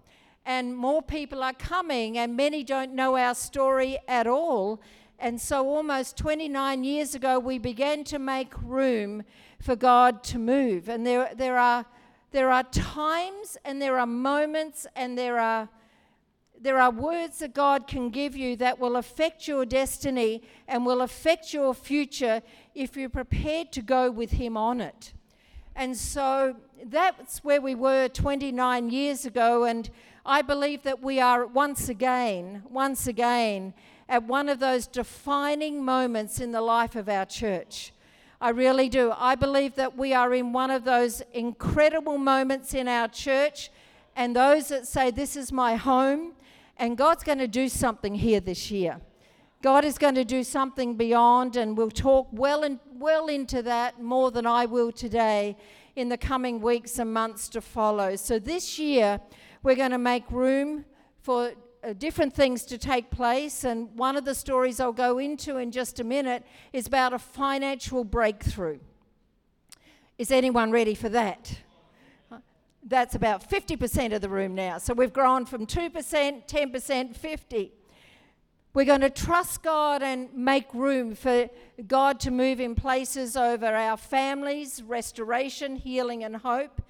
and 0.45 0.77
more 0.77 1.01
people 1.01 1.41
are 1.41 1.53
coming, 1.53 2.19
and 2.19 2.37
many 2.37 2.63
don't 2.63 2.93
know 2.93 3.17
our 3.17 3.33
story 3.33 3.97
at 4.07 4.27
all. 4.27 4.79
And 5.19 5.41
so, 5.41 5.67
almost 5.67 6.15
29 6.15 6.83
years 6.83 7.15
ago, 7.15 7.39
we 7.39 7.57
began 7.57 8.03
to 8.05 8.19
make 8.19 8.53
room 8.61 9.23
for 9.59 9.75
God 9.75 10.23
to 10.25 10.39
move. 10.39 10.89
And 10.89 11.05
there, 11.05 11.31
there 11.35 11.57
are 11.57 11.85
there 12.31 12.51
are 12.51 12.63
times 12.63 13.57
and 13.63 13.81
there 13.81 13.97
are 13.97 14.05
moments 14.05 14.85
and 14.95 15.17
there 15.17 15.39
are 15.39 15.69
there 16.59 16.79
are 16.79 16.91
words 16.91 17.39
that 17.39 17.53
God 17.53 17.87
can 17.87 18.09
give 18.09 18.35
you 18.35 18.55
that 18.57 18.79
will 18.79 18.95
affect 18.95 19.47
your 19.47 19.65
destiny 19.65 20.41
and 20.67 20.85
will 20.85 21.01
affect 21.01 21.53
your 21.53 21.73
future 21.73 22.41
if 22.73 22.97
you're 22.97 23.09
prepared 23.09 23.71
to 23.73 23.81
go 23.81 24.09
with 24.09 24.31
Him 24.31 24.57
on 24.57 24.81
it. 24.81 25.13
And 25.75 25.95
so 25.95 26.55
that's 26.83 27.43
where 27.43 27.61
we 27.61 27.75
were 27.75 28.07
29 28.07 28.89
years 28.89 29.25
ago. 29.25 29.65
And 29.65 29.87
I 30.25 30.41
believe 30.41 30.81
that 30.83 31.01
we 31.01 31.19
are 31.19 31.45
once 31.45 31.89
again, 31.89 32.63
once 32.67 33.05
again, 33.05 33.75
at 34.09 34.23
one 34.23 34.49
of 34.49 34.59
those 34.59 34.87
defining 34.87 35.85
moments 35.85 36.39
in 36.39 36.51
the 36.51 36.61
life 36.61 36.95
of 36.95 37.07
our 37.07 37.25
church. 37.25 37.93
I 38.39 38.49
really 38.49 38.87
do. 38.87 39.13
I 39.17 39.33
believe 39.33 39.75
that 39.75 39.97
we 39.97 40.13
are 40.13 40.33
in 40.33 40.53
one 40.53 40.69
of 40.69 40.83
those 40.83 41.23
incredible 41.33 42.19
moments 42.19 42.75
in 42.75 42.87
our 42.87 43.07
church, 43.07 43.71
and 44.15 44.35
those 44.35 44.67
that 44.67 44.85
say, 44.85 45.09
This 45.09 45.35
is 45.35 45.51
my 45.51 45.75
home, 45.75 46.33
and 46.77 46.95
God's 46.95 47.23
going 47.23 47.39
to 47.39 47.47
do 47.47 47.67
something 47.67 48.13
here 48.13 48.39
this 48.39 48.69
year. 48.69 49.01
God 49.63 49.83
is 49.83 49.97
going 49.97 50.13
to 50.15 50.23
do 50.23 50.43
something 50.43 50.95
beyond, 50.95 51.55
and 51.55 51.75
we'll 51.75 51.89
talk 51.89 52.27
well, 52.31 52.61
in, 52.61 52.79
well 52.93 53.27
into 53.27 53.63
that 53.63 53.99
more 53.99 54.29
than 54.29 54.45
I 54.45 54.65
will 54.65 54.91
today 54.91 55.57
in 55.95 56.09
the 56.09 56.17
coming 56.17 56.61
weeks 56.61 56.99
and 56.99 57.11
months 57.11 57.49
to 57.49 57.61
follow. 57.61 58.15
So, 58.15 58.37
this 58.37 58.77
year, 58.77 59.19
we're 59.63 59.75
going 59.75 59.91
to 59.91 59.97
make 59.97 60.29
room 60.29 60.85
for 61.23 61.53
Uh, 61.87 61.93
different 61.93 62.33
things 62.33 62.65
to 62.65 62.77
take 62.77 63.09
place. 63.09 63.63
And 63.63 63.95
one 63.97 64.17
of 64.17 64.25
the 64.25 64.35
stories 64.35 64.81
I'll 64.81 64.91
go 64.91 65.19
into 65.19 65.55
in 65.55 65.71
just 65.71 66.01
a 66.01 66.03
minute 66.03 66.43
is 66.73 66.85
about 66.85 67.13
a 67.13 67.19
financial 67.19 68.03
breakthrough. 68.03 68.79
Is 70.17 70.29
anyone 70.29 70.71
ready 70.71 70.95
for 70.95 71.07
that? 71.09 71.59
That's 72.83 73.15
about 73.15 73.49
50% 73.49 74.13
of 74.13 74.19
the 74.19 74.27
room 74.27 74.53
now. 74.53 74.79
So 74.79 74.93
we've 74.93 75.13
grown 75.13 75.45
from 75.45 75.65
2%, 75.65 75.91
10%, 76.45 77.15
50. 77.15 77.71
We're 78.73 78.85
going 78.85 79.01
to 79.01 79.09
trust 79.09 79.63
God 79.63 80.03
and 80.03 80.33
make 80.33 80.73
room 80.73 81.15
for 81.15 81.49
God 81.87 82.19
to 82.21 82.31
move 82.31 82.59
in 82.59 82.75
places 82.75 83.37
over 83.37 83.65
our 83.65 83.95
families, 83.95 84.83
restoration, 84.83 85.77
healing, 85.77 86.25
and 86.25 86.35
hope. 86.35 86.81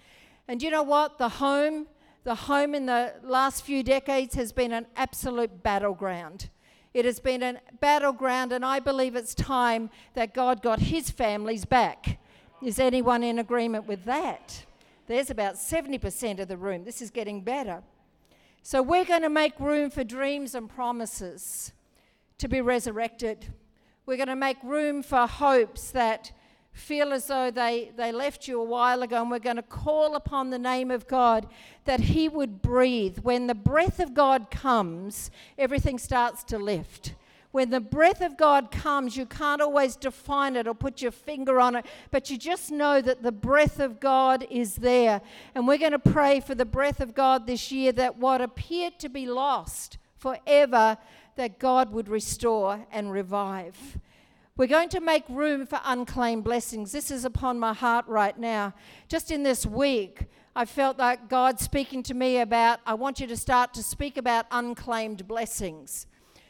And 0.47 0.63
you 0.63 0.71
know 0.71 0.83
what? 0.83 1.19
The 1.19 1.29
home 1.29 1.85
the 2.27 2.35
home 2.35 2.75
in 2.75 2.87
the 2.87 3.13
last 3.23 3.63
few 3.63 3.81
decades 3.81 4.35
has 4.35 4.51
been 4.51 4.73
an 4.73 4.85
absolute 4.97 5.63
battleground. 5.63 6.49
It 6.93 7.05
has 7.05 7.21
been 7.21 7.41
a 7.41 7.61
battleground, 7.79 8.51
and 8.51 8.65
I 8.65 8.81
believe 8.81 9.15
it's 9.15 9.33
time 9.33 9.89
that 10.13 10.33
God 10.33 10.61
got 10.61 10.79
his 10.81 11.09
families 11.09 11.63
back. 11.63 12.19
Is 12.61 12.79
anyone 12.79 13.23
in 13.23 13.39
agreement 13.39 13.87
with 13.87 14.03
that? 14.03 14.65
There's 15.07 15.29
about 15.29 15.55
70% 15.55 16.41
of 16.41 16.49
the 16.49 16.57
room. 16.57 16.83
This 16.83 17.01
is 17.01 17.11
getting 17.11 17.39
better. 17.39 17.81
So, 18.61 18.81
we're 18.81 19.05
going 19.05 19.21
to 19.21 19.29
make 19.29 19.57
room 19.57 19.89
for 19.89 20.03
dreams 20.03 20.53
and 20.53 20.69
promises 20.69 21.71
to 22.39 22.49
be 22.49 22.59
resurrected. 22.59 23.53
We're 24.05 24.17
going 24.17 24.27
to 24.27 24.35
make 24.35 24.57
room 24.63 25.01
for 25.01 25.27
hopes 25.27 25.91
that 25.91 26.33
feel 26.77 27.11
as 27.11 27.25
though 27.25 27.49
they, 27.51 27.91
they 27.97 28.11
left 28.11 28.47
you 28.47 28.61
a 28.61 28.63
while 28.63 29.01
ago, 29.01 29.21
and 29.21 29.31
we're 29.31 29.39
going 29.39 29.55
to 29.55 29.61
call 29.61 30.15
upon 30.15 30.49
the 30.49 30.59
name 30.59 30.91
of 30.91 31.07
God 31.07 31.47
that 31.85 32.01
He 32.01 32.29
would 32.29 32.61
breathe. 32.61 33.19
When 33.19 33.47
the 33.47 33.55
breath 33.55 33.99
of 33.99 34.13
God 34.13 34.51
comes, 34.51 35.31
everything 35.57 35.97
starts 35.97 36.43
to 36.45 36.57
lift. 36.57 37.15
When 37.51 37.71
the 37.71 37.79
breath 37.79 38.21
of 38.21 38.37
God 38.37 38.69
comes, 38.71 39.17
you 39.17 39.25
can't 39.25 39.61
always 39.61 39.95
define 39.95 40.55
it 40.55 40.67
or 40.67 40.75
put 40.75 41.01
your 41.01 41.11
finger 41.11 41.59
on 41.59 41.75
it, 41.75 41.85
but 42.11 42.29
you 42.29 42.37
just 42.37 42.71
know 42.71 43.01
that 43.01 43.23
the 43.23 43.31
breath 43.31 43.79
of 43.79 43.99
God 43.99 44.45
is 44.51 44.75
there. 44.75 45.21
And 45.55 45.67
we're 45.67 45.79
going 45.79 45.93
to 45.93 45.99
pray 45.99 46.39
for 46.39 46.53
the 46.53 46.65
breath 46.65 46.99
of 46.99 47.15
God 47.15 47.47
this 47.47 47.71
year 47.71 47.91
that 47.93 48.17
what 48.17 48.41
appeared 48.41 48.99
to 48.99 49.09
be 49.09 49.25
lost 49.25 49.97
forever, 50.17 50.97
that 51.35 51.57
God 51.57 51.91
would 51.91 52.09
restore 52.09 52.85
and 52.91 53.11
revive. 53.11 53.97
We're 54.57 54.65
going 54.65 54.89
to 54.89 55.01
make 55.01 55.23
room 55.29 55.67
for 55.67 55.79
unclaimed 55.85 56.43
blessings. 56.43 56.91
This 56.91 57.11
is 57.11 57.25
upon 57.25 57.59
my 57.59 57.73
heart 57.73 58.07
right 58.07 58.35
now. 58.35 58.73
Just 59.07 59.29
in 59.29 59.43
this 59.43 59.67
week, 59.67 60.21
I 60.55 60.65
felt 60.65 60.97
like 60.97 61.29
God 61.29 61.59
speaking 61.59 62.01
to 62.01 62.15
me 62.15 62.39
about, 62.39 62.79
I 62.83 62.95
want 62.95 63.19
you 63.19 63.27
to 63.27 63.37
start 63.37 63.75
to 63.75 63.83
speak 63.83 64.17
about 64.17 64.47
unclaimed 64.49 65.27
blessings. 65.27 66.07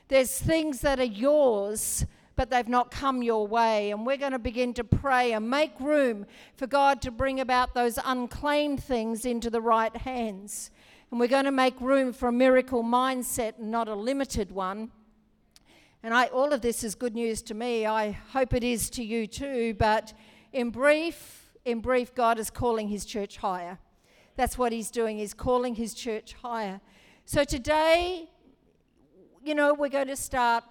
There's 0.08 0.40
things 0.40 0.80
that 0.82 1.02
are 1.02 1.04
yours, 1.04 2.06
but 2.38 2.50
they've 2.50 2.70
not 2.70 2.92
come 2.92 3.24
your 3.24 3.46
way. 3.46 3.92
And 3.92 4.06
we're 4.06 4.16
going 4.16 4.32
to 4.32 4.40
begin 4.40 4.74
to 4.76 4.86
pray 4.86 5.34
and 5.34 5.50
make 5.50 5.78
room 5.78 6.26
for 6.56 6.66
God 6.66 7.02
to 7.02 7.12
bring 7.12 7.42
about 7.42 7.74
those 7.74 8.00
unclaimed 8.06 8.82
things 8.82 9.26
into 9.26 9.50
the 9.50 9.60
right 9.60 9.94
hands. 9.98 10.72
And 11.12 11.20
we're 11.20 11.28
going 11.28 11.44
to 11.44 11.52
make 11.52 11.80
room 11.82 12.14
for 12.14 12.30
a 12.30 12.32
miracle 12.32 12.86
mindset 12.86 13.60
not 13.60 13.90
a 13.90 13.96
limited 13.96 14.50
one. 14.50 14.92
And 16.04 16.13
I, 16.13 16.27
all 16.27 16.54
of 16.54 16.62
this 16.62 16.84
is 16.84 16.94
good 16.96 17.16
news 17.16 17.42
to 17.44 17.54
me. 17.54 17.86
I 17.86 18.12
hope 18.12 18.54
it 18.54 18.63
is 18.63 18.89
to 18.92 19.04
you 19.04 19.25
too. 19.25 19.74
But 19.74 20.13
in 20.54 20.70
brief, 20.70 21.50
in 21.66 21.80
brief, 21.80 22.13
God 22.13 22.39
is 22.39 22.50
calling 22.50 22.88
his 22.88 23.04
church 23.04 23.38
higher. 23.38 23.80
That's 24.36 24.58
what 24.58 24.72
he's 24.72 24.92
doing. 24.92 25.18
He's 25.18 25.34
calling 25.34 25.75
his 25.75 25.96
church 25.96 26.36
higher. 26.42 26.80
So 27.25 27.44
today, 27.44 28.30
you 29.44 29.56
know, 29.56 29.74
we're 29.74 29.89
going 29.89 30.08
to 30.08 30.16
start 30.16 30.63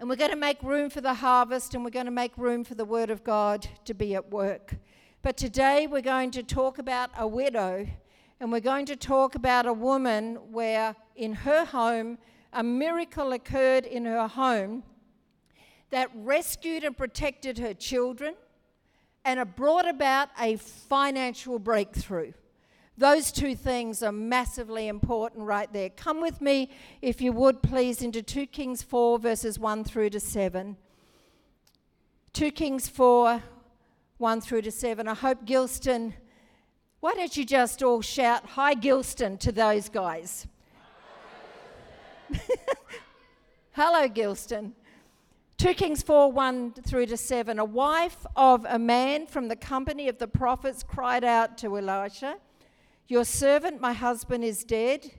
and 0.00 0.08
we're 0.08 0.16
going 0.16 0.30
to 0.30 0.36
make 0.36 0.62
room 0.62 0.90
for 0.90 1.00
the 1.00 1.14
harvest 1.14 1.74
and 1.74 1.84
we're 1.84 1.90
going 1.90 2.06
to 2.06 2.12
make 2.12 2.36
room 2.36 2.64
for 2.64 2.74
the 2.74 2.84
word 2.84 3.10
of 3.10 3.22
God 3.22 3.68
to 3.84 3.94
be 3.94 4.14
at 4.14 4.30
work. 4.30 4.74
But 5.22 5.36
today 5.36 5.86
we're 5.86 6.00
going 6.00 6.32
to 6.32 6.42
talk 6.42 6.78
about 6.78 7.10
a 7.16 7.26
widow 7.26 7.86
and 8.40 8.52
we're 8.52 8.60
going 8.60 8.86
to 8.86 8.96
talk 8.96 9.34
about 9.34 9.66
a 9.66 9.72
woman 9.72 10.36
where 10.52 10.94
in 11.16 11.32
her 11.32 11.64
home 11.64 12.18
a 12.52 12.62
miracle 12.62 13.32
occurred 13.32 13.84
in 13.84 14.04
her 14.04 14.26
home 14.26 14.82
that 15.90 16.10
rescued 16.14 16.84
and 16.84 16.96
protected 16.96 17.58
her 17.58 17.74
children 17.74 18.34
and 19.24 19.40
it 19.40 19.56
brought 19.56 19.86
about 19.86 20.28
a 20.40 20.56
financial 20.56 21.58
breakthrough. 21.58 22.32
Those 22.96 23.30
two 23.30 23.54
things 23.54 24.02
are 24.02 24.10
massively 24.10 24.88
important 24.88 25.44
right 25.44 25.72
there. 25.72 25.90
Come 25.90 26.20
with 26.20 26.40
me, 26.40 26.70
if 27.00 27.20
you 27.20 27.32
would 27.32 27.62
please, 27.62 28.02
into 28.02 28.22
2 28.22 28.46
Kings 28.46 28.82
4, 28.82 29.18
verses 29.18 29.58
1 29.58 29.84
through 29.84 30.10
to 30.10 30.20
7. 30.20 30.76
2 32.32 32.50
Kings 32.50 32.88
4, 32.88 33.42
1 34.16 34.40
through 34.40 34.62
to 34.62 34.70
7. 34.72 35.06
I 35.06 35.14
hope 35.14 35.44
Gilston, 35.44 36.14
why 37.00 37.14
don't 37.14 37.36
you 37.36 37.44
just 37.44 37.82
all 37.82 38.00
shout, 38.00 38.44
Hi, 38.50 38.74
Gilston, 38.74 39.38
to 39.40 39.52
those 39.52 39.88
guys? 39.88 40.46
Hello, 43.72 44.08
Gilston. 44.08 44.72
2 45.58 45.74
Kings 45.74 46.02
4 46.02 46.30
1 46.30 46.72
through 46.86 47.06
to 47.06 47.16
7. 47.16 47.58
A 47.58 47.64
wife 47.64 48.24
of 48.36 48.64
a 48.68 48.78
man 48.78 49.26
from 49.26 49.48
the 49.48 49.56
company 49.56 50.08
of 50.08 50.18
the 50.18 50.28
prophets 50.28 50.82
cried 50.82 51.24
out 51.24 51.58
to 51.58 51.76
Elisha, 51.76 52.36
Your 53.08 53.24
servant, 53.24 53.80
my 53.80 53.92
husband, 53.92 54.44
is 54.44 54.64
dead. 54.64 55.10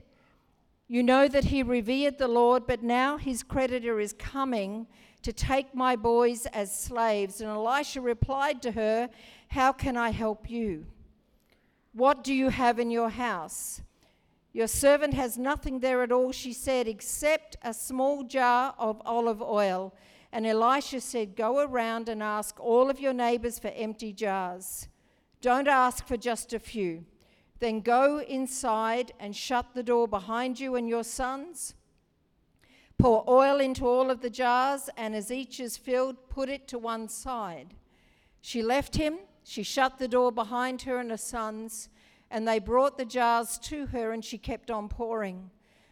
You 0.88 1.02
know 1.02 1.28
that 1.28 1.44
he 1.44 1.62
revered 1.62 2.18
the 2.18 2.28
Lord, 2.28 2.66
but 2.66 2.82
now 2.82 3.16
his 3.16 3.42
creditor 3.42 4.00
is 4.00 4.12
coming 4.12 4.86
to 5.22 5.32
take 5.32 5.74
my 5.74 5.94
boys 5.94 6.46
as 6.46 6.74
slaves. 6.74 7.40
And 7.40 7.50
Elisha 7.50 8.00
replied 8.00 8.62
to 8.62 8.72
her, 8.72 9.10
How 9.48 9.72
can 9.72 9.96
I 9.96 10.10
help 10.10 10.50
you? 10.50 10.86
What 11.92 12.24
do 12.24 12.32
you 12.32 12.48
have 12.48 12.78
in 12.78 12.90
your 12.90 13.10
house? 13.10 13.82
Your 14.52 14.66
servant 14.66 15.14
has 15.14 15.38
nothing 15.38 15.78
there 15.78 16.02
at 16.02 16.10
all, 16.10 16.32
she 16.32 16.52
said, 16.52 16.88
except 16.88 17.56
a 17.62 17.72
small 17.72 18.24
jar 18.24 18.74
of 18.78 19.00
olive 19.04 19.40
oil. 19.40 19.94
And 20.32 20.46
Elisha 20.46 21.00
said, 21.00 21.36
Go 21.36 21.60
around 21.60 22.08
and 22.08 22.22
ask 22.22 22.58
all 22.58 22.90
of 22.90 23.00
your 23.00 23.12
neighbors 23.12 23.58
for 23.58 23.68
empty 23.68 24.12
jars. 24.12 24.88
Don't 25.40 25.68
ask 25.68 26.06
for 26.06 26.16
just 26.16 26.52
a 26.52 26.58
few. 26.58 27.04
Then 27.60 27.80
go 27.80 28.20
inside 28.20 29.12
and 29.20 29.36
shut 29.36 29.74
the 29.74 29.82
door 29.82 30.08
behind 30.08 30.58
you 30.58 30.74
and 30.74 30.88
your 30.88 31.04
sons. 31.04 31.74
Pour 32.98 33.24
oil 33.28 33.60
into 33.60 33.86
all 33.86 34.10
of 34.10 34.20
the 34.20 34.30
jars, 34.30 34.90
and 34.96 35.14
as 35.14 35.30
each 35.30 35.60
is 35.60 35.76
filled, 35.76 36.28
put 36.28 36.48
it 36.48 36.66
to 36.68 36.78
one 36.78 37.08
side. 37.08 37.74
She 38.40 38.62
left 38.62 38.96
him. 38.96 39.18
She 39.44 39.62
shut 39.62 39.98
the 39.98 40.08
door 40.08 40.32
behind 40.32 40.82
her 40.82 40.98
and 40.98 41.10
her 41.10 41.16
sons 41.16 41.88
and 42.30 42.46
they 42.46 42.58
brought 42.58 42.96
the 42.96 43.04
jars 43.04 43.58
to 43.58 43.86
her, 43.86 44.12
and 44.12 44.24
she 44.24 44.38
kept 44.38 44.70
on 44.70 44.88
pouring. 44.88 45.50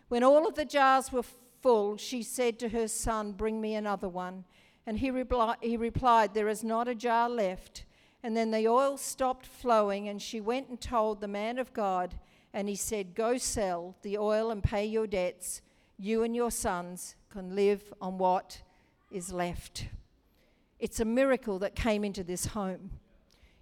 When 0.08 0.22
all 0.22 0.46
of 0.46 0.54
the 0.54 0.64
jars 0.64 1.12
were 1.12 1.24
full, 1.60 1.96
she 1.96 2.22
said 2.22 2.58
to 2.60 2.68
her 2.68 2.88
son, 2.88 3.32
Bring 3.32 3.60
me 3.60 3.74
another 3.74 4.08
one. 4.08 4.44
And 4.86 4.98
he, 4.98 5.10
repli- 5.10 5.56
he 5.60 5.76
replied, 5.76 6.32
There 6.32 6.48
is 6.48 6.64
not 6.64 6.88
a 6.88 6.94
jar 6.94 7.28
left. 7.28 7.84
And 8.22 8.36
then 8.36 8.50
the 8.50 8.66
oil 8.66 8.96
stopped 8.96 9.46
flowing, 9.46 10.08
and 10.08 10.20
she 10.20 10.40
went 10.40 10.68
and 10.68 10.80
told 10.80 11.20
the 11.20 11.28
man 11.28 11.58
of 11.58 11.72
God, 11.72 12.14
and 12.52 12.68
he 12.68 12.76
said, 12.76 13.14
Go 13.14 13.36
sell 13.36 13.96
the 14.02 14.18
oil 14.18 14.50
and 14.50 14.62
pay 14.62 14.86
your 14.86 15.06
debts. 15.06 15.60
You 15.98 16.22
and 16.22 16.34
your 16.34 16.50
sons 16.50 17.16
can 17.30 17.54
live 17.54 17.92
on 18.00 18.18
what 18.18 18.62
is 19.10 19.32
left. 19.32 19.86
It's 20.78 21.00
a 21.00 21.04
miracle 21.04 21.58
that 21.58 21.74
came 21.74 22.04
into 22.04 22.22
this 22.22 22.46
home. 22.46 22.90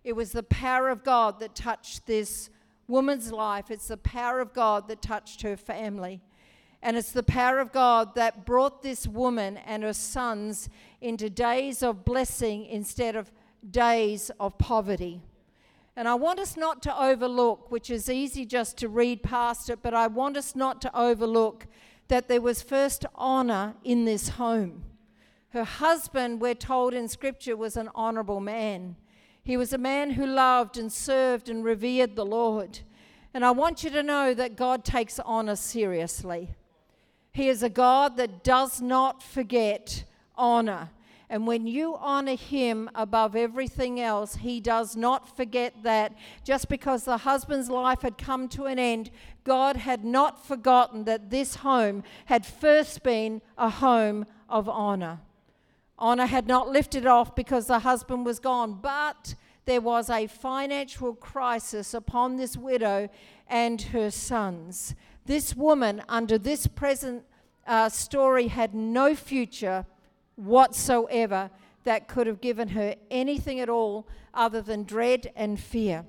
It 0.05 0.15
was 0.15 0.33
the 0.33 0.43
power 0.43 0.89
of 0.89 1.03
God 1.03 1.41
that 1.41 1.55
touched 1.55 2.07
this 2.07 2.51
woman's 2.89 3.33
life. 3.33 3.71
It's 3.71 3.89
the 3.89 3.97
power 3.97 4.41
of 4.41 4.53
God 4.53 4.89
that 4.89 5.03
touched 5.03 5.43
her 5.43 5.57
family. 5.57 6.21
And 6.83 6.97
it's 6.97 7.13
the 7.13 7.23
power 7.23 7.59
of 7.59 7.73
God 7.73 8.15
that 8.15 8.45
brought 8.45 8.83
this 8.83 9.07
woman 9.07 9.57
and 9.57 9.83
her 9.83 9.93
sons 9.93 10.69
into 11.01 11.29
days 11.29 11.83
of 11.83 12.05
blessing 12.05 12.67
instead 12.67 13.17
of 13.17 13.33
days 13.69 14.31
of 14.39 14.57
poverty. 14.59 15.21
And 15.97 16.07
I 16.07 16.15
want 16.15 16.39
us 16.39 16.57
not 16.57 16.83
to 16.83 17.01
overlook, 17.03 17.71
which 17.71 17.91
is 17.91 18.11
easy 18.11 18.45
just 18.45 18.77
to 18.79 18.89
read 18.89 19.23
past 19.23 19.71
it, 19.71 19.79
but 19.83 19.95
I 19.95 20.07
want 20.07 20.37
us 20.37 20.55
not 20.55 20.83
to 20.83 20.97
overlook 20.97 21.67
that 22.09 22.29
there 22.29 22.41
was 22.41 22.63
first 22.63 23.07
honor 23.15 23.75
in 23.83 24.05
this 24.05 24.29
home. 24.31 24.85
Her 25.49 25.65
husband, 25.65 26.41
we're 26.41 26.55
told 26.55 26.93
in 26.93 27.09
Scripture, 27.09 27.57
was 27.57 27.77
an 27.79 27.89
honorable 27.95 28.41
man. 28.41 28.97
He 29.47 29.57
was 29.57 29.73
a 29.73 29.79
man 29.79 30.11
who 30.11 30.27
loved 30.27 30.77
and 30.77 30.93
served 30.93 31.49
and 31.49 31.63
revered 31.63 32.17
the 32.17 32.27
Lord. 32.27 32.81
And 33.33 33.45
I 33.45 33.53
want 33.53 33.85
you 33.85 33.91
to 33.91 34.03
know 34.03 34.35
that 34.35 34.57
God 34.57 34.85
takes 34.85 35.21
honor 35.21 35.55
seriously. 35.55 36.51
He 37.31 37.49
is 37.49 37.63
a 37.63 37.69
God 37.69 38.17
that 38.17 38.43
does 38.43 38.81
not 38.81 39.23
forget 39.23 40.03
honor. 40.35 40.91
And 41.31 41.47
when 41.47 41.69
you 41.69 41.95
honor 41.95 42.35
him 42.35 42.91
above 42.93 43.37
everything 43.37 44.01
else, 44.01 44.35
he 44.35 44.59
does 44.59 44.97
not 44.97 45.37
forget 45.37 45.75
that. 45.85 46.17
Just 46.43 46.69
because 46.69 47.05
the 47.05 47.19
husband's 47.19 47.71
life 47.71 48.03
had 48.03 48.19
come 48.19 48.49
to 48.49 48.65
an 48.65 48.81
end, 48.81 49.13
God 49.45 49.77
had 49.77 50.05
not 50.05 50.45
forgotten 50.45 51.05
that 51.05 51.31
this 51.31 51.55
home 51.55 52.03
had 52.25 52.45
first 52.45 53.05
been 53.05 53.41
a 53.57 53.71
home 53.71 54.27
of 54.49 54.69
honor. 54.69 55.21
Honor 55.99 56.27
had 56.27 56.47
not 56.47 56.69
lifted 56.69 57.07
off 57.07 57.35
because 57.35 57.67
the 57.67 57.81
husband 57.81 58.27
was 58.27 58.39
gone, 58.39 58.79
but 58.83 59.35
there 59.65 59.81
was 59.81 60.11
a 60.11 60.27
financial 60.27 61.15
crisis 61.15 61.95
upon 61.95 62.37
this 62.37 62.57
widow 62.57 63.09
and 63.49 63.81
her 63.83 64.11
sons. 64.11 64.95
This 65.25 65.57
woman, 65.57 66.03
under 66.09 66.39
this 66.39 66.67
present 66.67 67.25
uh, 67.67 67.89
story, 67.89 68.49
had 68.49 68.75
no 68.75 69.15
future 69.15 69.87
whatsoever 70.37 71.51
that 71.85 72.09
could 72.09 72.27
have 72.27 72.41
given 72.41 72.69
her 72.69 72.95
anything 73.11 73.59
at 73.61 73.69
all 73.69 74.07
other 74.35 74.61
than 74.61 74.85
dread 74.85 75.33
and 75.35 75.59
fear. 75.59 76.05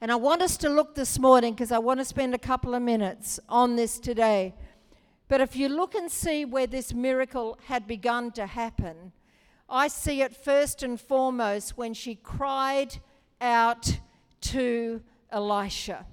And 0.00 0.12
I 0.12 0.16
want 0.16 0.42
us 0.42 0.56
to 0.58 0.68
look 0.68 0.94
this 0.94 1.18
morning 1.18 1.54
because 1.54 1.72
I 1.72 1.78
want 1.78 2.00
to 2.00 2.04
spend 2.04 2.34
a 2.34 2.38
couple 2.38 2.74
of 2.74 2.82
minutes 2.82 3.40
on 3.48 3.76
this 3.76 3.98
today. 3.98 4.54
But 5.28 5.40
if 5.40 5.56
you 5.56 5.68
look 5.68 5.94
and 5.94 6.10
see 6.10 6.44
where 6.44 6.66
this 6.66 6.94
miracle 6.94 7.58
had 7.66 7.86
begun 7.86 8.30
to 8.32 8.46
happen, 8.46 9.12
I 9.68 9.88
see 9.88 10.22
it 10.22 10.36
first 10.36 10.82
and 10.82 11.00
foremost 11.00 11.76
when 11.76 11.94
she 11.94 12.14
cried 12.14 12.98
out 13.40 13.98
to 14.42 15.02
Elisha. 15.30 16.06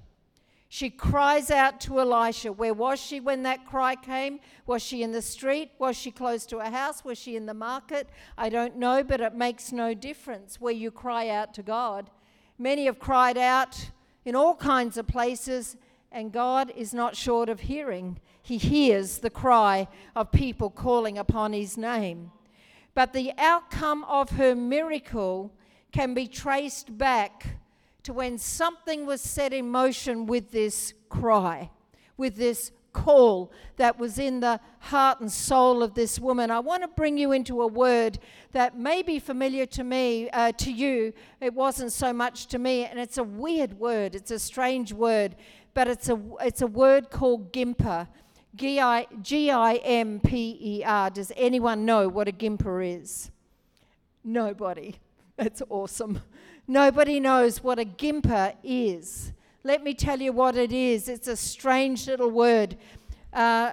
She 0.68 0.90
cries 0.90 1.52
out 1.52 1.80
to 1.82 2.00
Elisha. 2.00 2.50
Where 2.52 2.74
was 2.74 3.00
she 3.00 3.20
when 3.20 3.44
that 3.44 3.64
cry 3.64 3.94
came? 3.94 4.40
Was 4.66 4.82
she 4.82 5.04
in 5.04 5.12
the 5.12 5.22
street? 5.22 5.70
Was 5.78 5.96
she 5.96 6.10
close 6.10 6.44
to 6.46 6.58
a 6.58 6.68
house? 6.68 7.04
Was 7.04 7.16
she 7.16 7.36
in 7.36 7.46
the 7.46 7.54
market? 7.54 8.08
I 8.36 8.48
don't 8.48 8.76
know, 8.76 9.04
but 9.04 9.20
it 9.20 9.36
makes 9.36 9.70
no 9.70 9.94
difference 9.94 10.60
where 10.60 10.72
you 10.72 10.90
cry 10.90 11.28
out 11.28 11.54
to 11.54 11.62
God. 11.62 12.10
Many 12.58 12.86
have 12.86 12.98
cried 12.98 13.38
out 13.38 13.90
in 14.24 14.34
all 14.34 14.56
kinds 14.56 14.96
of 14.96 15.06
places, 15.06 15.76
and 16.14 16.32
God 16.32 16.72
is 16.74 16.94
not 16.94 17.16
short 17.16 17.48
of 17.48 17.60
hearing. 17.60 18.20
He 18.40 18.56
hears 18.56 19.18
the 19.18 19.30
cry 19.30 19.88
of 20.14 20.30
people 20.30 20.70
calling 20.70 21.18
upon 21.18 21.52
His 21.52 21.76
name. 21.76 22.30
But 22.94 23.12
the 23.12 23.32
outcome 23.36 24.04
of 24.04 24.30
her 24.30 24.54
miracle 24.54 25.52
can 25.92 26.14
be 26.14 26.28
traced 26.28 26.96
back 26.96 27.58
to 28.04 28.12
when 28.12 28.38
something 28.38 29.06
was 29.06 29.20
set 29.20 29.52
in 29.52 29.70
motion 29.70 30.26
with 30.26 30.52
this 30.52 30.94
cry, 31.08 31.70
with 32.16 32.36
this 32.36 32.70
call 32.94 33.52
that 33.76 33.98
was 33.98 34.18
in 34.18 34.40
the 34.40 34.58
heart 34.78 35.20
and 35.20 35.30
soul 35.30 35.82
of 35.82 35.94
this 35.94 36.18
woman. 36.18 36.50
I 36.50 36.60
want 36.60 36.82
to 36.82 36.88
bring 36.88 37.18
you 37.18 37.32
into 37.32 37.60
a 37.60 37.66
word 37.66 38.18
that 38.52 38.78
may 38.78 39.02
be 39.02 39.18
familiar 39.18 39.66
to 39.66 39.84
me, 39.84 40.30
uh, 40.30 40.52
to 40.52 40.72
you. 40.72 41.12
It 41.40 41.52
wasn't 41.52 41.92
so 41.92 42.12
much 42.12 42.46
to 42.48 42.58
me, 42.58 42.86
and 42.86 42.98
it's 42.98 43.18
a 43.18 43.24
weird 43.24 43.74
word. 43.74 44.14
It's 44.14 44.30
a 44.30 44.38
strange 44.38 44.92
word, 44.92 45.34
but 45.74 45.88
it's 45.88 46.08
a 46.08 46.20
it's 46.40 46.62
a 46.62 46.66
word 46.66 47.10
called 47.10 47.52
gimper. 47.52 48.08
G 48.56 48.80
I 48.80 49.80
M 49.84 50.20
P 50.20 50.56
E 50.60 50.84
R. 50.84 51.10
Does 51.10 51.32
anyone 51.36 51.84
know 51.84 52.08
what 52.08 52.28
a 52.28 52.32
gimper 52.32 53.00
is? 53.00 53.30
Nobody. 54.22 54.94
That's 55.36 55.60
awesome. 55.68 56.22
Nobody 56.68 57.20
knows 57.20 57.62
what 57.62 57.78
a 57.78 57.84
gimper 57.84 58.54
is. 58.62 59.32
Let 59.64 59.82
me 59.82 59.92
tell 59.94 60.20
you 60.20 60.32
what 60.32 60.56
it 60.56 60.72
is. 60.72 61.08
It's 61.08 61.26
a 61.26 61.36
strange 61.36 62.06
little 62.06 62.30
word. 62.30 62.76
Uh, 63.32 63.72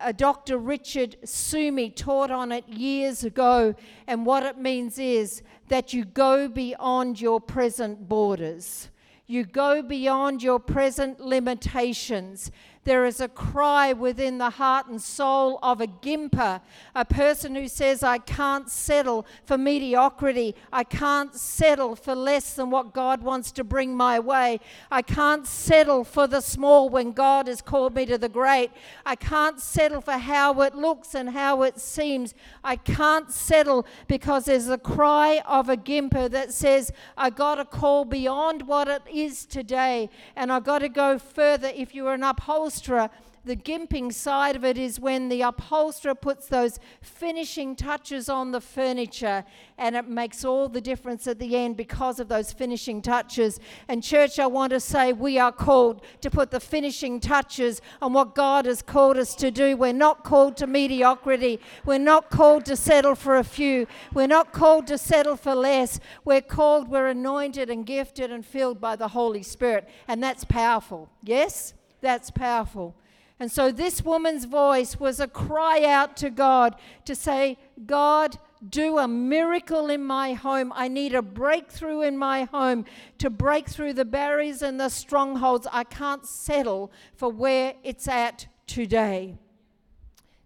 a 0.00 0.12
Dr. 0.12 0.58
Richard 0.58 1.16
Sumi 1.24 1.90
taught 1.90 2.30
on 2.30 2.50
it 2.50 2.68
years 2.68 3.22
ago, 3.22 3.74
and 4.06 4.26
what 4.26 4.42
it 4.42 4.58
means 4.58 4.98
is 4.98 5.42
that 5.68 5.92
you 5.92 6.04
go 6.04 6.48
beyond 6.48 7.20
your 7.20 7.40
present 7.40 8.08
borders. 8.08 8.88
You 9.32 9.44
go 9.44 9.80
beyond 9.80 10.42
your 10.42 10.58
present 10.58 11.18
limitations. 11.18 12.50
There 12.84 13.06
is 13.06 13.20
a 13.20 13.28
cry 13.28 13.92
within 13.92 14.38
the 14.38 14.50
heart 14.50 14.88
and 14.88 15.00
soul 15.00 15.60
of 15.62 15.80
a 15.80 15.86
gimper, 15.86 16.60
a 16.96 17.04
person 17.04 17.54
who 17.54 17.68
says, 17.68 18.02
I 18.02 18.18
can't 18.18 18.68
settle 18.68 19.24
for 19.44 19.56
mediocrity. 19.56 20.56
I 20.72 20.82
can't 20.82 21.32
settle 21.32 21.94
for 21.94 22.16
less 22.16 22.54
than 22.54 22.70
what 22.70 22.92
God 22.92 23.22
wants 23.22 23.52
to 23.52 23.62
bring 23.62 23.96
my 23.96 24.18
way. 24.18 24.58
I 24.90 25.02
can't 25.02 25.46
settle 25.46 26.02
for 26.02 26.26
the 26.26 26.40
small 26.40 26.88
when 26.88 27.12
God 27.12 27.46
has 27.46 27.62
called 27.62 27.94
me 27.94 28.04
to 28.06 28.18
the 28.18 28.28
great. 28.28 28.72
I 29.06 29.14
can't 29.14 29.60
settle 29.60 30.00
for 30.00 30.18
how 30.18 30.60
it 30.62 30.74
looks 30.74 31.14
and 31.14 31.30
how 31.30 31.62
it 31.62 31.78
seems. 31.78 32.34
I 32.64 32.74
can't 32.74 33.30
settle 33.30 33.86
because 34.08 34.46
there's 34.46 34.68
a 34.68 34.78
cry 34.78 35.40
of 35.46 35.68
a 35.68 35.76
gimper 35.76 36.28
that 36.32 36.52
says, 36.52 36.90
I 37.16 37.30
got 37.30 37.56
to 37.56 37.64
call 37.64 38.04
beyond 38.04 38.66
what 38.66 38.88
it 38.88 39.02
is 39.08 39.46
today, 39.46 40.10
and 40.34 40.52
I 40.52 40.58
got 40.58 40.80
to 40.80 40.88
go 40.88 41.16
further. 41.16 41.70
If 41.72 41.94
you're 41.94 42.14
an 42.14 42.24
upholsterer, 42.24 42.71
upholsterer, 42.72 43.10
the 43.44 43.56
gimping 43.56 44.12
side 44.12 44.54
of 44.54 44.64
it 44.64 44.78
is 44.78 45.00
when 45.00 45.28
the 45.28 45.42
upholsterer 45.42 46.14
puts 46.14 46.46
those 46.46 46.78
finishing 47.00 47.74
touches 47.74 48.28
on 48.28 48.52
the 48.52 48.60
furniture 48.60 49.44
and 49.76 49.96
it 49.96 50.06
makes 50.06 50.44
all 50.44 50.68
the 50.68 50.80
difference 50.80 51.26
at 51.26 51.40
the 51.40 51.56
end 51.56 51.76
because 51.76 52.20
of 52.20 52.28
those 52.28 52.52
finishing 52.52 53.02
touches. 53.02 53.58
And, 53.88 54.00
church, 54.00 54.38
I 54.38 54.46
want 54.46 54.70
to 54.70 54.78
say 54.78 55.12
we 55.12 55.40
are 55.40 55.50
called 55.50 56.02
to 56.20 56.30
put 56.30 56.52
the 56.52 56.60
finishing 56.60 57.18
touches 57.18 57.82
on 58.00 58.12
what 58.12 58.36
God 58.36 58.64
has 58.66 58.80
called 58.80 59.16
us 59.16 59.34
to 59.36 59.50
do. 59.50 59.76
We're 59.76 59.92
not 59.92 60.22
called 60.22 60.56
to 60.58 60.68
mediocrity, 60.68 61.58
we're 61.84 61.98
not 61.98 62.30
called 62.30 62.64
to 62.66 62.76
settle 62.76 63.16
for 63.16 63.38
a 63.38 63.44
few, 63.44 63.88
we're 64.14 64.28
not 64.28 64.52
called 64.52 64.86
to 64.86 64.96
settle 64.96 65.34
for 65.36 65.56
less. 65.56 65.98
We're 66.24 66.42
called, 66.42 66.88
we're 66.88 67.08
anointed 67.08 67.70
and 67.70 67.84
gifted 67.84 68.30
and 68.30 68.46
filled 68.46 68.80
by 68.80 68.94
the 68.94 69.08
Holy 69.08 69.42
Spirit. 69.42 69.88
And 70.06 70.22
that's 70.22 70.44
powerful. 70.44 71.10
Yes? 71.24 71.74
That's 72.02 72.30
powerful. 72.30 72.94
And 73.40 73.50
so 73.50 73.72
this 73.72 74.04
woman's 74.04 74.44
voice 74.44 75.00
was 75.00 75.18
a 75.18 75.26
cry 75.26 75.84
out 75.84 76.16
to 76.18 76.30
God 76.30 76.76
to 77.06 77.14
say, 77.14 77.58
God, 77.86 78.38
do 78.68 78.98
a 78.98 79.08
miracle 79.08 79.88
in 79.88 80.04
my 80.04 80.34
home. 80.34 80.72
I 80.76 80.88
need 80.88 81.14
a 81.14 81.22
breakthrough 81.22 82.02
in 82.02 82.16
my 82.16 82.44
home 82.44 82.84
to 83.18 83.30
break 83.30 83.68
through 83.68 83.94
the 83.94 84.04
barriers 84.04 84.62
and 84.62 84.78
the 84.78 84.88
strongholds. 84.88 85.66
I 85.72 85.84
can't 85.84 86.24
settle 86.26 86.92
for 87.16 87.30
where 87.30 87.74
it's 87.82 88.06
at 88.06 88.46
today. 88.66 89.38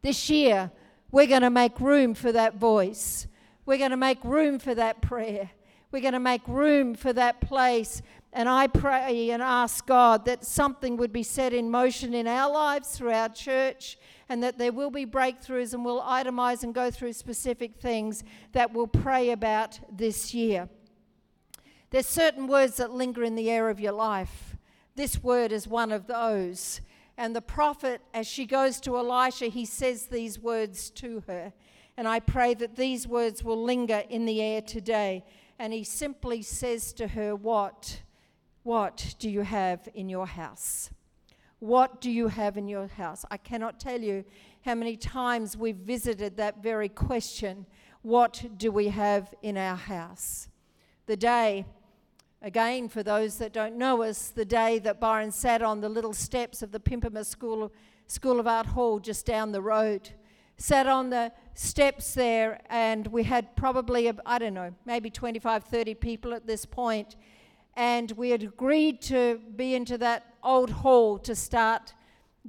This 0.03 0.31
year, 0.31 0.71
we're 1.11 1.27
going 1.27 1.42
to 1.42 1.51
make 1.51 1.79
room 1.81 2.14
for 2.14 2.33
that 2.33 2.55
voice. 2.55 3.27
We're 3.66 3.79
going 3.79 3.90
to 3.90 3.97
make 3.97 4.25
room 4.25 4.59
for 4.59 4.75
that 4.75 5.03
prayer. 5.03 5.51
We're 5.90 6.01
going 6.01 6.14
to 6.14 6.21
make 6.21 6.47
room 6.47 6.95
for 6.95 7.12
that 7.12 7.40
place 7.40 8.03
and 8.37 8.51
I 8.51 8.66
pray 8.66 9.31
and 9.31 9.42
ask 9.42 9.87
God 9.87 10.27
that 10.27 10.44
something 10.44 10.99
would 10.99 11.11
be 11.11 11.22
set 11.22 11.55
in 11.55 11.70
motion 11.70 12.12
in 12.12 12.27
our 12.27 12.53
lives 12.53 12.90
through 12.90 13.12
our 13.12 13.31
church 13.31 13.96
and 14.29 14.42
that 14.42 14.59
there 14.59 14.72
will 14.72 14.90
be 14.90 15.07
breakthroughs 15.07 15.72
and 15.72 15.83
we'll 15.83 16.03
itemize 16.03 16.62
and 16.62 16.75
go 16.75 16.90
through 16.90 17.14
specific 17.14 17.81
things 17.81 18.25
that 18.53 18.75
we'll 18.75 18.88
pray 18.88 19.31
about 19.31 19.81
this 19.90 20.35
year. 20.35 20.68
There's 21.88 22.07
certain 22.07 22.46
words 22.46 22.77
that 22.77 22.90
linger 22.90 23.25
in 23.25 23.37
the 23.37 23.51
air 23.51 23.70
of 23.70 23.81
your 23.81 23.92
life. 23.92 24.59
This 24.96 25.22
word 25.22 25.51
is 25.51 25.66
one 25.66 25.90
of 25.90 26.07
those. 26.07 26.83
And 27.16 27.35
the 27.35 27.40
prophet, 27.40 28.03
as 28.12 28.27
she 28.27 28.44
goes 28.44 28.81
to 28.81 28.99
Elisha, 28.99 29.46
he 29.46 29.64
says 29.64 30.09
these 30.09 30.38
words 30.38 30.90
to 30.90 31.22
her. 31.27 31.55
And 31.96 32.07
I 32.07 32.20
pray 32.20 32.53
that 32.53 32.77
these 32.77 33.09
words 33.09 33.42
will 33.42 33.64
linger 33.64 34.03
in 34.11 34.27
the 34.27 34.42
air 34.42 34.61
today. 34.61 35.25
And 35.59 35.72
he 35.72 35.85
simply 35.85 36.42
says 36.42 36.92
to 36.92 37.09
her, 37.09 37.35
What? 37.35 38.03
What 38.66 39.14
do 39.20 39.31
you 39.31 39.42
have 39.42 39.88
in 39.94 40.09
your 40.09 40.26
house? 40.26 40.90
What 41.61 42.00
do 42.00 42.11
you 42.11 42.26
have 42.26 42.57
in 42.57 42.66
your 42.66 42.88
house? 42.88 43.24
I 43.31 43.37
cannot 43.37 43.79
tell 43.79 44.00
you 44.00 44.24
how 44.64 44.74
many 44.74 44.96
times 44.96 45.57
we've 45.57 45.76
visited 45.76 46.37
that 46.38 46.64
very 46.64 46.88
question 46.88 47.66
what 48.02 48.44
do 48.57 48.72
we 48.72 48.88
have 48.88 49.33
in 49.40 49.57
our 49.57 49.76
house? 49.76 50.48
The 51.07 51.16
day, 51.16 51.64
again, 52.42 52.88
for 52.88 53.05
those 53.05 53.38
that 53.38 53.52
don't 53.52 53.79
know 53.79 54.02
us, 54.02 54.31
the 54.31 54.44
day 54.44 54.81
that 54.81 54.98
Byron 54.98 55.31
sat 55.31 55.62
on 55.62 55.81
the 55.81 55.88
little 55.88 56.12
steps 56.12 56.61
of 56.61 56.72
the 56.72 56.81
Pimpama 56.81 57.24
School 57.24 57.70
School 58.09 58.40
of 58.40 58.48
Art 58.48 58.66
Hall 58.66 58.98
just 58.98 59.26
down 59.26 59.52
the 59.52 59.62
road, 59.62 60.11
sat 60.57 60.88
on 60.88 61.11
the 61.11 61.31
steps 61.55 62.14
there, 62.14 62.61
and 62.68 63.07
we 63.07 63.22
had 63.22 63.55
probably, 63.55 64.11
I 64.26 64.38
don't 64.40 64.55
know, 64.55 64.74
maybe 64.85 65.09
25, 65.09 65.62
30 65.62 65.94
people 65.94 66.35
at 66.35 66.48
this 66.48 66.66
point 66.66 67.14
and 67.77 68.11
we 68.12 68.31
had 68.31 68.43
agreed 68.43 69.03
to 69.03 69.39
be 69.55 69.75
into 69.75 69.99
that 69.99 70.35
old 70.43 70.71
hall 70.71 71.19
to 71.19 71.35
start 71.35 71.93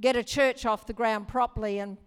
get 0.00 0.16
a 0.16 0.24
church 0.24 0.64
off 0.64 0.86
the 0.86 0.92
ground 0.92 1.28
properly 1.28 1.78
and 1.78 1.98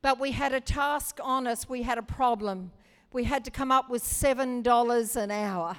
but 0.00 0.18
we 0.18 0.30
had 0.30 0.52
a 0.52 0.60
task 0.60 1.18
on 1.22 1.46
us 1.46 1.68
we 1.68 1.82
had 1.82 1.98
a 1.98 2.02
problem. 2.02 2.70
We 3.12 3.24
had 3.24 3.44
to 3.46 3.50
come 3.50 3.72
up 3.72 3.90
with 3.90 4.04
$7 4.04 5.16
an 5.16 5.30
hour. 5.30 5.78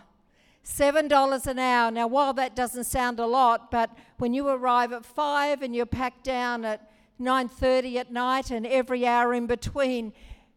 $7 0.65 1.47
an 1.47 1.59
hour. 1.59 1.91
Now 1.91 2.07
while 2.07 2.33
that 2.33 2.55
doesn't 2.55 2.83
sound 2.83 3.19
a 3.19 3.25
lot 3.25 3.71
but 3.71 3.89
when 4.17 4.33
you 4.33 4.47
arrive 4.49 4.91
at 4.91 5.05
5 5.05 5.61
and 5.61 5.75
you're 5.75 5.85
packed 5.85 6.23
down 6.23 6.65
at 6.65 6.91
9:30 7.19 7.97
at 7.97 8.11
night 8.11 8.51
and 8.51 8.67
every 8.67 9.05
hour 9.05 9.33
in 9.33 9.45
between 9.45 10.13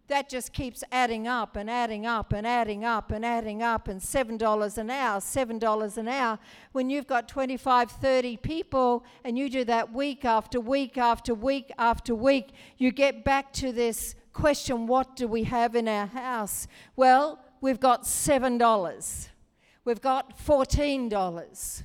that 0.08 0.28
just 0.28 0.52
keeps 0.52 0.82
adding 0.90 1.26
up 1.26 1.56
and 1.56 1.70
adding 1.70 2.06
up 2.06 2.32
and 2.32 2.46
adding 2.46 2.84
up 2.84 3.10
and 3.12 3.24
adding 3.24 3.62
up 3.62 3.88
and 3.88 4.00
$7 4.00 4.78
an 4.78 4.90
hour, 4.90 5.20
$7 5.20 5.96
an 5.96 6.08
hour. 6.08 6.38
When 6.72 6.90
you've 6.90 7.06
got 7.06 7.28
25, 7.28 7.90
30 7.90 8.36
people 8.38 9.04
and 9.24 9.38
you 9.38 9.48
do 9.48 9.64
that 9.64 9.92
week 9.92 10.24
after 10.24 10.60
week 10.60 10.98
after 10.98 11.34
week 11.34 11.72
after 11.78 12.14
week, 12.14 12.50
you 12.78 12.90
get 12.90 13.24
back 13.24 13.52
to 13.54 13.72
this 13.72 14.14
question 14.32 14.86
what 14.86 15.14
do 15.16 15.28
we 15.28 15.44
have 15.44 15.76
in 15.76 15.88
our 15.88 16.06
house? 16.06 16.66
Well, 16.96 17.38
we've 17.60 17.80
got 17.80 18.02
$7. 18.02 19.28
We've 19.84 20.00
got 20.00 20.38
$14. 20.38 21.84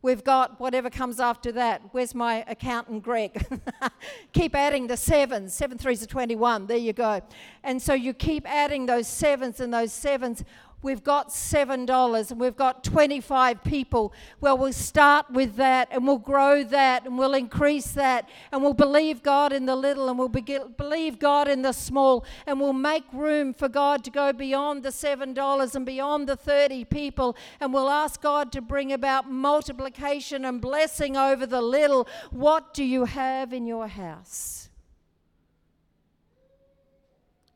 We've 0.00 0.22
got 0.22 0.60
whatever 0.60 0.90
comes 0.90 1.18
after 1.18 1.50
that. 1.52 1.82
Where's 1.90 2.14
my 2.14 2.44
accountant, 2.46 3.02
Greg? 3.02 3.44
keep 4.32 4.54
adding 4.54 4.86
the 4.86 4.96
sevens. 4.96 5.52
Seven 5.52 5.76
threes 5.76 6.04
are 6.04 6.06
21. 6.06 6.68
There 6.68 6.76
you 6.76 6.92
go. 6.92 7.20
And 7.64 7.82
so 7.82 7.94
you 7.94 8.14
keep 8.14 8.48
adding 8.48 8.86
those 8.86 9.08
sevens 9.08 9.58
and 9.58 9.74
those 9.74 9.92
sevens 9.92 10.44
we've 10.82 11.02
got 11.02 11.28
$7 11.28 12.30
and 12.30 12.40
we've 12.40 12.56
got 12.56 12.84
25 12.84 13.64
people. 13.64 14.12
Well, 14.40 14.56
we'll 14.56 14.72
start 14.72 15.30
with 15.30 15.56
that 15.56 15.88
and 15.90 16.06
we'll 16.06 16.18
grow 16.18 16.62
that 16.64 17.06
and 17.06 17.18
we'll 17.18 17.34
increase 17.34 17.92
that 17.92 18.28
and 18.52 18.62
we'll 18.62 18.74
believe 18.74 19.22
God 19.22 19.52
in 19.52 19.66
the 19.66 19.76
little 19.76 20.08
and 20.08 20.18
we'll 20.18 20.28
be- 20.28 20.58
believe 20.76 21.18
God 21.18 21.48
in 21.48 21.62
the 21.62 21.72
small 21.72 22.24
and 22.46 22.60
we'll 22.60 22.72
make 22.72 23.04
room 23.12 23.52
for 23.52 23.68
God 23.68 24.04
to 24.04 24.10
go 24.10 24.32
beyond 24.32 24.82
the 24.82 24.90
$7 24.90 25.74
and 25.74 25.86
beyond 25.86 26.28
the 26.28 26.36
30 26.36 26.84
people 26.84 27.36
and 27.60 27.74
we'll 27.74 27.90
ask 27.90 28.20
God 28.20 28.52
to 28.52 28.60
bring 28.60 28.92
about 28.92 29.30
multiplication 29.30 30.44
and 30.44 30.60
blessing 30.60 31.16
over 31.16 31.46
the 31.46 31.62
little. 31.62 32.08
What 32.30 32.72
do 32.72 32.84
you 32.84 33.04
have 33.04 33.52
in 33.52 33.66
your 33.66 33.88
house? 33.88 34.67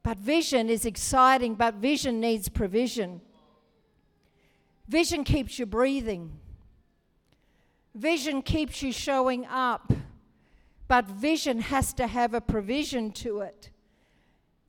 But 0.03 0.19
vision 0.19 0.69
is 0.69 0.85
exciting, 0.85 1.55
but 1.55 1.75
vision 1.75 2.21
needs 2.21 2.49
provision. 2.49 3.21
Vision 4.88 5.23
keeps 5.23 5.59
you 5.59 5.67
breathing. 5.67 6.33
Vision 7.95 8.43
keeps 8.43 8.83
you 8.83 8.93
showing 8.93 9.47
up. 9.47 9.93
But 10.88 11.07
vision 11.07 11.61
has 11.61 11.93
to 11.95 12.07
have 12.07 12.35
a 12.35 12.41
provision 12.41 13.12
to 13.12 13.41
it. 13.41 13.71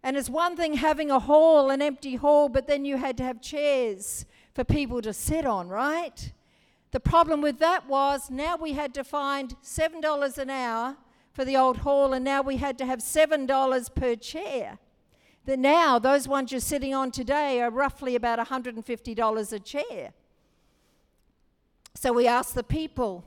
And 0.04 0.18
it's 0.18 0.30
one 0.30 0.56
thing 0.56 0.76
having 0.76 1.10
a 1.10 1.20
hall, 1.20 1.70
an 1.70 1.82
empty 1.82 2.16
hall, 2.16 2.50
but 2.50 2.68
then 2.68 2.86
you 2.86 2.98
had 2.98 3.18
to 3.18 3.24
have 3.24 3.42
chairs 3.42 4.26
for 4.54 4.64
people 4.64 5.02
to 5.02 5.14
sit 5.14 5.46
on, 5.46 5.70
right? 5.70 6.32
The 6.92 7.00
problem 7.00 7.42
with 7.42 7.58
that 7.60 7.88
was 7.88 8.30
now 8.30 8.56
we 8.56 8.74
had 8.74 8.94
to 8.94 9.04
find 9.04 9.56
$7 9.64 10.38
an 10.38 10.50
hour 10.50 10.98
for 11.32 11.44
the 11.44 11.58
old 11.58 11.78
hall, 11.78 12.14
and 12.14 12.24
now 12.24 12.42
we 12.42 12.58
had 12.58 12.78
to 12.78 12.86
have 12.86 13.00
$7 13.00 13.96
per 13.96 14.16
chair 14.16 14.78
that 15.46 15.60
now 15.60 16.00
those 16.00 16.28
ones 16.28 16.52
you're 16.52 16.62
sitting 16.62 16.94
on 16.94 17.12
today 17.12 17.62
are 17.62 17.70
roughly 17.70 18.16
about 18.16 18.40
$150 18.40 19.54
a 19.54 19.60
chair. 19.60 20.14
So 21.96 22.14
we 22.14 22.28
ask 22.28 22.54
the 22.54 22.64
people 22.64 23.24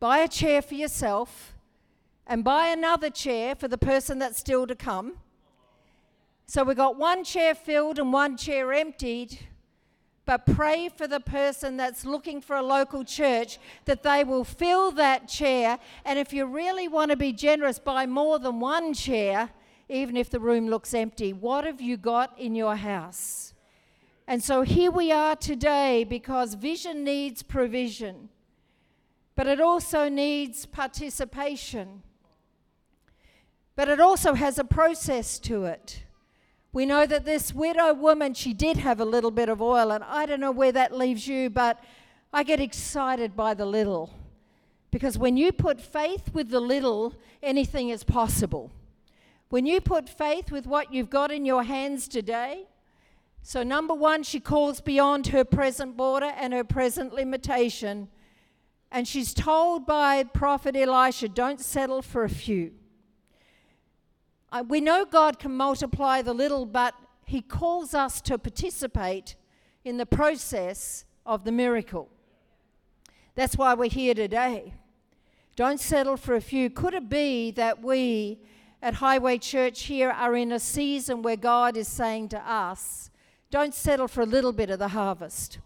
buy 0.00 0.18
a 0.18 0.28
chair 0.28 0.60
for 0.60 0.74
yourself 0.74 1.54
and 2.26 2.44
buy 2.44 2.68
another 2.68 3.10
chair 3.10 3.54
for 3.54 3.68
the 3.68 3.78
person 3.78 4.18
that's 4.18 4.38
still 4.38 4.66
to 4.66 4.74
come. 4.74 5.14
So 6.46 6.62
we 6.62 6.74
got 6.74 6.96
one 6.96 7.24
chair 7.24 7.54
filled 7.54 7.98
and 7.98 8.12
one 8.12 8.36
chair 8.36 8.72
emptied. 8.72 9.38
But 10.26 10.46
pray 10.46 10.88
for 10.88 11.06
the 11.06 11.20
person 11.20 11.76
that's 11.76 12.04
looking 12.04 12.40
for 12.40 12.56
a 12.56 12.62
local 12.62 13.04
church 13.04 13.58
that 13.84 14.02
they 14.02 14.24
will 14.24 14.44
fill 14.44 14.90
that 14.92 15.28
chair. 15.28 15.78
And 16.04 16.18
if 16.18 16.32
you 16.32 16.46
really 16.46 16.88
want 16.88 17.10
to 17.10 17.16
be 17.16 17.32
generous, 17.32 17.78
buy 17.78 18.06
more 18.06 18.38
than 18.38 18.58
one 18.58 18.94
chair 18.94 19.50
even 19.88 20.16
if 20.16 20.30
the 20.30 20.40
room 20.40 20.68
looks 20.68 20.94
empty. 20.94 21.32
What 21.32 21.64
have 21.64 21.80
you 21.80 21.96
got 21.96 22.38
in 22.38 22.54
your 22.54 22.76
house? 22.76 23.54
And 24.26 24.42
so 24.42 24.62
here 24.62 24.90
we 24.90 25.12
are 25.12 25.36
today 25.36 26.04
because 26.04 26.54
vision 26.54 27.04
needs 27.04 27.42
provision, 27.42 28.30
but 29.36 29.46
it 29.46 29.60
also 29.60 30.08
needs 30.08 30.64
participation. 30.64 32.02
But 33.76 33.88
it 33.88 34.00
also 34.00 34.34
has 34.34 34.58
a 34.58 34.64
process 34.64 35.38
to 35.40 35.64
it. 35.64 36.04
We 36.72 36.86
know 36.86 37.06
that 37.06 37.24
this 37.24 37.54
widow 37.54 37.92
woman, 37.92 38.34
she 38.34 38.52
did 38.52 38.78
have 38.78 38.98
a 39.00 39.04
little 39.04 39.30
bit 39.30 39.48
of 39.48 39.60
oil, 39.60 39.92
and 39.92 40.02
I 40.02 40.26
don't 40.26 40.40
know 40.40 40.52
where 40.52 40.72
that 40.72 40.96
leaves 40.96 41.28
you, 41.28 41.50
but 41.50 41.82
I 42.32 42.42
get 42.42 42.60
excited 42.60 43.36
by 43.36 43.54
the 43.54 43.66
little. 43.66 44.12
Because 44.90 45.18
when 45.18 45.36
you 45.36 45.52
put 45.52 45.80
faith 45.80 46.32
with 46.32 46.50
the 46.50 46.60
little, 46.60 47.14
anything 47.42 47.90
is 47.90 48.04
possible. 48.04 48.72
When 49.48 49.66
you 49.66 49.80
put 49.80 50.08
faith 50.08 50.50
with 50.50 50.66
what 50.66 50.92
you've 50.92 51.10
got 51.10 51.30
in 51.30 51.44
your 51.44 51.62
hands 51.62 52.08
today, 52.08 52.66
so 53.42 53.62
number 53.62 53.92
one, 53.92 54.22
she 54.22 54.40
calls 54.40 54.80
beyond 54.80 55.26
her 55.28 55.44
present 55.44 55.96
border 55.96 56.32
and 56.36 56.52
her 56.54 56.64
present 56.64 57.12
limitation. 57.12 58.08
And 58.90 59.06
she's 59.06 59.34
told 59.34 59.86
by 59.86 60.24
prophet 60.24 60.74
Elisha, 60.74 61.28
don't 61.28 61.60
settle 61.60 62.00
for 62.00 62.24
a 62.24 62.28
few. 62.30 62.72
Uh, 64.50 64.64
we 64.66 64.80
know 64.80 65.04
God 65.04 65.38
can 65.38 65.52
multiply 65.52 66.22
the 66.22 66.32
little, 66.32 66.64
but 66.64 66.94
He 67.26 67.42
calls 67.42 67.92
us 67.92 68.20
to 68.22 68.38
participate 68.38 69.34
in 69.84 69.98
the 69.98 70.06
process 70.06 71.04
of 71.26 71.44
the 71.44 71.52
miracle. 71.52 72.08
That's 73.34 73.58
why 73.58 73.74
we're 73.74 73.90
here 73.90 74.14
today. 74.14 74.74
Don't 75.56 75.80
settle 75.80 76.16
for 76.16 76.34
a 76.34 76.40
few. 76.40 76.70
Could 76.70 76.94
it 76.94 77.08
be 77.08 77.50
that 77.52 77.82
we 77.82 78.38
at 78.84 78.92
Highway 78.92 79.38
Church 79.38 79.84
here 79.84 80.10
are 80.10 80.36
in 80.36 80.52
a 80.52 80.60
season 80.60 81.22
where 81.22 81.38
God 81.38 81.74
is 81.74 81.88
saying 81.88 82.28
to 82.28 82.38
us, 82.38 83.08
don't 83.50 83.72
settle 83.72 84.06
for 84.06 84.20
a 84.20 84.26
little 84.26 84.52
bit 84.52 84.68
of 84.68 84.78
the 84.78 84.88
harvest. 84.88 85.58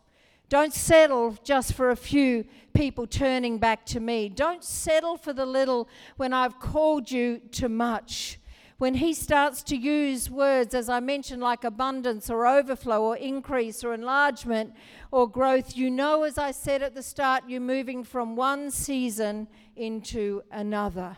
Don't 0.48 0.72
settle 0.72 1.36
just 1.42 1.72
for 1.72 1.90
a 1.90 1.96
few 1.96 2.44
people 2.74 3.08
turning 3.08 3.58
back 3.58 3.84
to 3.86 3.98
me. 3.98 4.28
Don't 4.28 4.62
settle 4.62 5.16
for 5.16 5.32
the 5.32 5.44
little 5.44 5.88
when 6.16 6.32
I've 6.32 6.60
called 6.60 7.10
you 7.10 7.40
to 7.52 7.68
much. 7.68 8.38
When 8.76 8.94
he 8.94 9.12
starts 9.12 9.64
to 9.64 9.76
use 9.76 10.30
words, 10.30 10.72
as 10.72 10.88
I 10.88 11.00
mentioned, 11.00 11.42
like 11.42 11.64
abundance 11.64 12.30
or 12.30 12.46
overflow 12.46 13.02
or 13.02 13.16
increase 13.16 13.82
or 13.82 13.94
enlargement 13.94 14.74
or 15.10 15.28
growth, 15.28 15.76
you 15.76 15.90
know, 15.90 16.22
as 16.22 16.38
I 16.38 16.52
said 16.52 16.84
at 16.84 16.94
the 16.94 17.02
start, 17.02 17.42
you're 17.48 17.60
moving 17.60 18.04
from 18.04 18.36
one 18.36 18.70
season 18.70 19.48
into 19.74 20.42
another. 20.52 21.16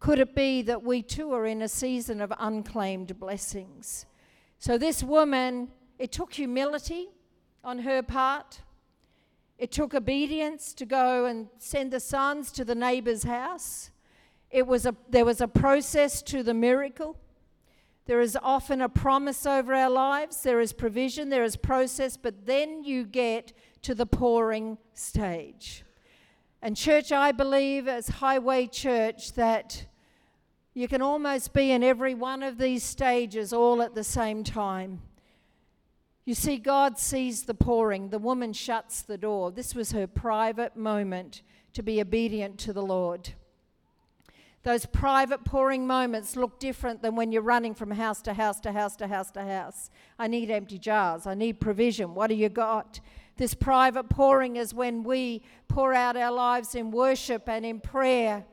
Could 0.00 0.20
it 0.20 0.34
be 0.34 0.62
that 0.62 0.82
we 0.82 1.02
too 1.02 1.32
are 1.32 1.46
in 1.46 1.62
a 1.62 1.68
season 1.68 2.20
of 2.20 2.32
unclaimed 2.38 3.18
blessings? 3.18 4.06
So, 4.58 4.78
this 4.78 5.02
woman, 5.02 5.68
it 5.98 6.12
took 6.12 6.32
humility 6.34 7.08
on 7.64 7.80
her 7.80 8.02
part. 8.02 8.62
It 9.58 9.72
took 9.72 9.94
obedience 9.94 10.72
to 10.74 10.86
go 10.86 11.26
and 11.26 11.48
send 11.58 11.92
the 11.92 12.00
sons 12.00 12.52
to 12.52 12.64
the 12.64 12.76
neighbor's 12.76 13.24
house. 13.24 13.90
It 14.50 14.66
was 14.66 14.86
a, 14.86 14.94
there 15.10 15.24
was 15.24 15.40
a 15.40 15.48
process 15.48 16.22
to 16.22 16.42
the 16.42 16.54
miracle. 16.54 17.16
There 18.06 18.20
is 18.20 18.38
often 18.40 18.80
a 18.80 18.88
promise 18.88 19.44
over 19.44 19.74
our 19.74 19.90
lives, 19.90 20.42
there 20.42 20.60
is 20.60 20.72
provision, 20.72 21.28
there 21.28 21.44
is 21.44 21.56
process, 21.56 22.16
but 22.16 22.46
then 22.46 22.82
you 22.82 23.04
get 23.04 23.52
to 23.82 23.94
the 23.94 24.06
pouring 24.06 24.78
stage. 24.94 25.84
And, 26.62 26.74
church, 26.74 27.12
I 27.12 27.32
believe 27.32 27.86
as 27.86 28.08
Highway 28.08 28.66
Church 28.66 29.34
that 29.34 29.84
you 30.78 30.86
can 30.86 31.02
almost 31.02 31.52
be 31.52 31.72
in 31.72 31.82
every 31.82 32.14
one 32.14 32.40
of 32.40 32.56
these 32.56 32.84
stages 32.84 33.52
all 33.52 33.82
at 33.82 33.96
the 33.96 34.04
same 34.04 34.44
time. 34.44 35.02
You 36.24 36.36
see, 36.36 36.56
God 36.56 37.00
sees 37.00 37.42
the 37.42 37.54
pouring. 37.54 38.10
The 38.10 38.20
woman 38.20 38.52
shuts 38.52 39.02
the 39.02 39.18
door. 39.18 39.50
This 39.50 39.74
was 39.74 39.90
her 39.90 40.06
private 40.06 40.76
moment 40.76 41.42
to 41.72 41.82
be 41.82 42.00
obedient 42.00 42.58
to 42.60 42.72
the 42.72 42.82
Lord. 42.82 43.30
Those 44.62 44.86
private 44.86 45.44
pouring 45.44 45.84
moments 45.84 46.36
look 46.36 46.60
different 46.60 47.02
than 47.02 47.16
when 47.16 47.32
you're 47.32 47.42
running 47.42 47.74
from 47.74 47.90
house 47.90 48.22
to 48.22 48.34
house 48.34 48.60
to 48.60 48.70
house 48.70 48.94
to 48.98 49.08
house 49.08 49.32
to 49.32 49.42
house. 49.42 49.90
I 50.16 50.28
need 50.28 50.48
empty 50.48 50.78
jars. 50.78 51.26
I 51.26 51.34
need 51.34 51.58
provision. 51.58 52.14
What 52.14 52.28
do 52.28 52.36
you 52.36 52.48
got? 52.48 53.00
This 53.36 53.52
private 53.52 54.08
pouring 54.08 54.54
is 54.54 54.72
when 54.72 55.02
we 55.02 55.42
pour 55.66 55.92
out 55.92 56.16
our 56.16 56.30
lives 56.30 56.76
in 56.76 56.92
worship 56.92 57.48
and 57.48 57.66
in 57.66 57.80
prayer 57.80 58.44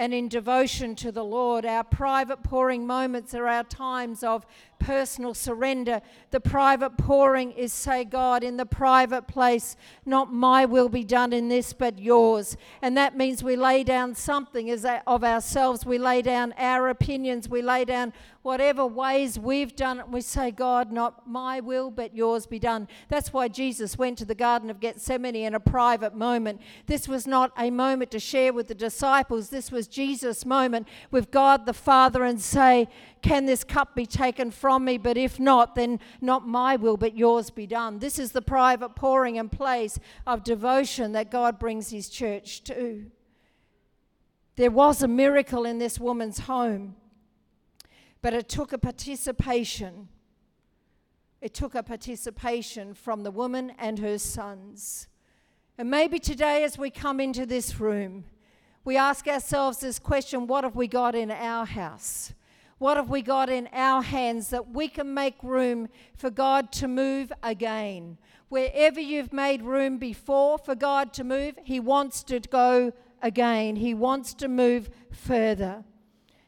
and 0.00 0.14
in 0.14 0.28
devotion 0.28 0.94
to 0.94 1.12
the 1.12 1.22
Lord. 1.22 1.66
Our 1.66 1.84
private 1.84 2.42
pouring 2.42 2.86
moments 2.86 3.34
are 3.34 3.46
our 3.46 3.64
times 3.64 4.22
of 4.22 4.46
personal 4.80 5.34
surrender. 5.34 6.00
The 6.32 6.40
private 6.40 6.96
pouring 6.96 7.52
is 7.52 7.72
say, 7.72 8.04
God, 8.04 8.42
in 8.42 8.56
the 8.56 8.66
private 8.66 9.28
place, 9.28 9.76
not 10.04 10.32
my 10.32 10.64
will 10.64 10.88
be 10.88 11.04
done 11.04 11.32
in 11.32 11.48
this, 11.48 11.72
but 11.72 12.00
yours. 12.00 12.56
And 12.82 12.96
that 12.96 13.16
means 13.16 13.44
we 13.44 13.54
lay 13.54 13.84
down 13.84 14.16
something 14.16 14.68
of 15.06 15.22
ourselves. 15.22 15.86
We 15.86 15.98
lay 15.98 16.22
down 16.22 16.52
our 16.58 16.88
opinions. 16.88 17.48
We 17.48 17.62
lay 17.62 17.84
down 17.84 18.12
whatever 18.42 18.86
ways 18.86 19.38
we've 19.38 19.76
done 19.76 20.00
it. 20.00 20.08
We 20.08 20.22
say, 20.22 20.50
God, 20.50 20.90
not 20.90 21.28
my 21.28 21.60
will, 21.60 21.90
but 21.90 22.16
yours 22.16 22.46
be 22.46 22.58
done. 22.58 22.88
That's 23.08 23.32
why 23.32 23.48
Jesus 23.48 23.98
went 23.98 24.16
to 24.18 24.24
the 24.24 24.34
Garden 24.34 24.70
of 24.70 24.80
Gethsemane 24.80 25.36
in 25.36 25.54
a 25.54 25.60
private 25.60 26.14
moment. 26.14 26.60
This 26.86 27.06
was 27.06 27.26
not 27.26 27.52
a 27.58 27.70
moment 27.70 28.10
to 28.12 28.18
share 28.18 28.54
with 28.54 28.68
the 28.68 28.74
disciples. 28.74 29.50
This 29.50 29.70
was 29.70 29.86
Jesus' 29.86 30.46
moment 30.46 30.88
with 31.10 31.30
God 31.30 31.66
the 31.66 31.74
Father 31.74 32.24
and 32.24 32.40
say, 32.40 32.88
Can 33.22 33.46
this 33.46 33.64
cup 33.64 33.94
be 33.94 34.06
taken 34.06 34.50
from 34.50 34.84
me? 34.84 34.96
But 34.96 35.16
if 35.16 35.38
not, 35.38 35.74
then 35.74 36.00
not 36.20 36.46
my 36.46 36.76
will, 36.76 36.96
but 36.96 37.16
yours 37.16 37.50
be 37.50 37.66
done. 37.66 37.98
This 37.98 38.18
is 38.18 38.32
the 38.32 38.42
private 38.42 38.94
pouring 38.94 39.38
and 39.38 39.50
place 39.50 39.98
of 40.26 40.42
devotion 40.42 41.12
that 41.12 41.30
God 41.30 41.58
brings 41.58 41.90
his 41.90 42.08
church 42.08 42.64
to. 42.64 43.06
There 44.56 44.70
was 44.70 45.02
a 45.02 45.08
miracle 45.08 45.64
in 45.64 45.78
this 45.78 45.98
woman's 45.98 46.40
home. 46.40 46.96
But 48.22 48.34
it 48.34 48.48
took 48.48 48.72
a 48.72 48.78
participation. 48.78 50.08
It 51.40 51.54
took 51.54 51.74
a 51.74 51.82
participation 51.82 52.94
from 52.94 53.22
the 53.22 53.30
woman 53.30 53.72
and 53.78 53.98
her 53.98 54.18
sons. 54.18 55.08
And 55.78 55.90
maybe 55.90 56.18
today, 56.18 56.64
as 56.64 56.76
we 56.76 56.90
come 56.90 57.20
into 57.20 57.46
this 57.46 57.80
room, 57.80 58.24
we 58.84 58.96
ask 58.96 59.26
ourselves 59.26 59.78
this 59.78 59.98
question 59.98 60.46
what 60.46 60.64
have 60.64 60.76
we 60.76 60.88
got 60.88 61.14
in 61.14 61.30
our 61.30 61.64
house? 61.64 62.34
What 62.80 62.96
have 62.96 63.10
we 63.10 63.20
got 63.20 63.50
in 63.50 63.68
our 63.74 64.00
hands 64.00 64.48
that 64.48 64.70
we 64.70 64.88
can 64.88 65.12
make 65.12 65.34
room 65.42 65.88
for 66.16 66.30
God 66.30 66.72
to 66.72 66.88
move 66.88 67.30
again? 67.42 68.16
Wherever 68.48 68.98
you've 68.98 69.34
made 69.34 69.60
room 69.60 69.98
before 69.98 70.56
for 70.56 70.74
God 70.74 71.12
to 71.12 71.22
move, 71.22 71.56
He 71.62 71.78
wants 71.78 72.22
to 72.22 72.40
go 72.40 72.94
again. 73.20 73.76
He 73.76 73.92
wants 73.92 74.32
to 74.32 74.48
move 74.48 74.88
further. 75.12 75.84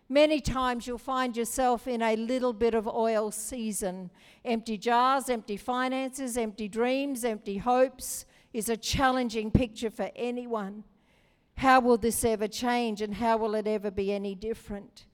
Many 0.08 0.40
times 0.40 0.86
you'll 0.86 0.96
find 0.96 1.36
yourself 1.36 1.86
in 1.86 2.00
a 2.00 2.16
little 2.16 2.54
bit 2.54 2.72
of 2.72 2.88
oil 2.88 3.30
season. 3.30 4.08
Empty 4.42 4.78
jars, 4.78 5.28
empty 5.28 5.58
finances, 5.58 6.38
empty 6.38 6.66
dreams, 6.66 7.26
empty 7.26 7.58
hopes 7.58 8.24
is 8.54 8.70
a 8.70 8.76
challenging 8.78 9.50
picture 9.50 9.90
for 9.90 10.10
anyone. 10.16 10.84
How 11.58 11.80
will 11.80 11.98
this 11.98 12.24
ever 12.24 12.48
change 12.48 13.02
and 13.02 13.16
how 13.16 13.36
will 13.36 13.54
it 13.54 13.66
ever 13.66 13.90
be 13.90 14.14
any 14.14 14.34
different? 14.34 15.04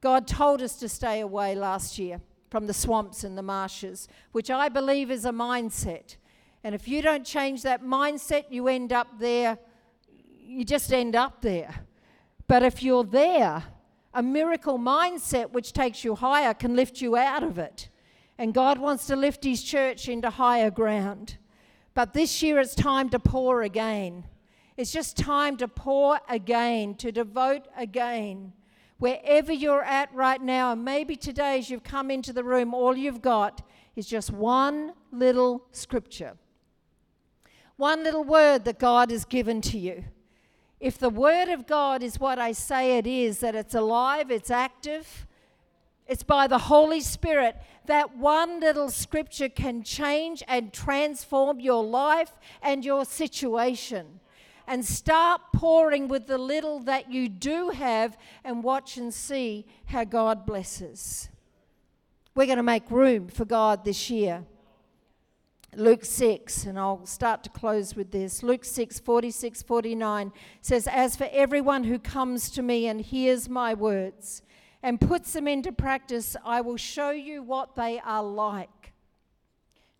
God 0.00 0.26
told 0.26 0.62
us 0.62 0.76
to 0.76 0.88
stay 0.88 1.20
away 1.20 1.54
last 1.54 1.98
year 1.98 2.20
from 2.50 2.66
the 2.66 2.74
swamps 2.74 3.22
and 3.22 3.36
the 3.36 3.42
marshes, 3.42 4.08
which 4.32 4.50
I 4.50 4.68
believe 4.68 5.10
is 5.10 5.24
a 5.24 5.30
mindset. 5.30 6.16
And 6.64 6.74
if 6.74 6.88
you 6.88 7.00
don't 7.02 7.24
change 7.24 7.62
that 7.62 7.82
mindset, 7.82 8.44
you 8.50 8.68
end 8.68 8.92
up 8.92 9.18
there, 9.18 9.58
you 10.08 10.64
just 10.64 10.92
end 10.92 11.14
up 11.16 11.42
there. 11.42 11.86
But 12.48 12.62
if 12.62 12.82
you're 12.82 13.04
there, 13.04 13.62
a 14.12 14.22
miracle 14.22 14.78
mindset 14.78 15.52
which 15.52 15.72
takes 15.72 16.02
you 16.02 16.14
higher 16.14 16.52
can 16.52 16.74
lift 16.74 17.00
you 17.00 17.16
out 17.16 17.42
of 17.42 17.58
it. 17.58 17.88
And 18.38 18.52
God 18.52 18.78
wants 18.78 19.06
to 19.06 19.16
lift 19.16 19.44
His 19.44 19.62
church 19.62 20.08
into 20.08 20.30
higher 20.30 20.70
ground. 20.70 21.36
But 21.94 22.14
this 22.14 22.42
year 22.42 22.58
it's 22.58 22.74
time 22.74 23.08
to 23.10 23.18
pour 23.18 23.62
again. 23.62 24.24
It's 24.76 24.92
just 24.92 25.16
time 25.16 25.56
to 25.58 25.68
pour 25.68 26.20
again, 26.28 26.94
to 26.96 27.12
devote 27.12 27.68
again. 27.76 28.54
Wherever 29.00 29.50
you're 29.50 29.82
at 29.82 30.14
right 30.14 30.40
now, 30.40 30.72
and 30.72 30.84
maybe 30.84 31.16
today 31.16 31.58
as 31.58 31.70
you've 31.70 31.82
come 31.82 32.10
into 32.10 32.34
the 32.34 32.44
room, 32.44 32.74
all 32.74 32.94
you've 32.96 33.22
got 33.22 33.66
is 33.96 34.06
just 34.06 34.30
one 34.30 34.92
little 35.10 35.64
scripture, 35.72 36.36
one 37.76 38.04
little 38.04 38.22
word 38.22 38.66
that 38.66 38.78
God 38.78 39.10
has 39.10 39.24
given 39.24 39.62
to 39.62 39.78
you. 39.78 40.04
If 40.80 40.98
the 40.98 41.08
Word 41.08 41.48
of 41.48 41.66
God 41.66 42.02
is 42.02 42.20
what 42.20 42.38
I 42.38 42.52
say 42.52 42.98
it 42.98 43.06
is, 43.06 43.40
that 43.40 43.54
it's 43.54 43.74
alive, 43.74 44.30
it's 44.30 44.50
active, 44.50 45.26
it's 46.06 46.22
by 46.22 46.46
the 46.46 46.58
Holy 46.58 47.00
Spirit, 47.00 47.56
that 47.86 48.16
one 48.18 48.60
little 48.60 48.90
scripture 48.90 49.48
can 49.48 49.82
change 49.82 50.42
and 50.46 50.74
transform 50.74 51.58
your 51.58 51.82
life 51.82 52.32
and 52.62 52.84
your 52.84 53.06
situation. 53.06 54.20
And 54.70 54.84
start 54.84 55.40
pouring 55.52 56.06
with 56.06 56.28
the 56.28 56.38
little 56.38 56.78
that 56.84 57.10
you 57.10 57.28
do 57.28 57.70
have 57.70 58.16
and 58.44 58.62
watch 58.62 58.96
and 58.96 59.12
see 59.12 59.66
how 59.86 60.04
God 60.04 60.46
blesses. 60.46 61.28
We're 62.36 62.46
going 62.46 62.58
to 62.58 62.62
make 62.62 62.88
room 62.88 63.26
for 63.26 63.44
God 63.44 63.84
this 63.84 64.10
year. 64.10 64.44
Luke 65.74 66.04
6, 66.04 66.66
and 66.66 66.78
I'll 66.78 67.04
start 67.04 67.42
to 67.44 67.50
close 67.50 67.96
with 67.96 68.12
this. 68.12 68.44
Luke 68.44 68.64
6, 68.64 69.00
46, 69.00 69.62
49 69.62 70.32
says, 70.62 70.86
As 70.86 71.16
for 71.16 71.28
everyone 71.32 71.84
who 71.84 71.98
comes 71.98 72.48
to 72.50 72.62
me 72.62 72.86
and 72.86 73.00
hears 73.00 73.48
my 73.48 73.74
words 73.74 74.42
and 74.84 75.00
puts 75.00 75.32
them 75.32 75.46
into 75.46 75.72
practice, 75.72 76.36
I 76.44 76.60
will 76.60 76.76
show 76.76 77.10
you 77.10 77.42
what 77.42 77.74
they 77.74 78.00
are 78.04 78.22
like. 78.22 78.79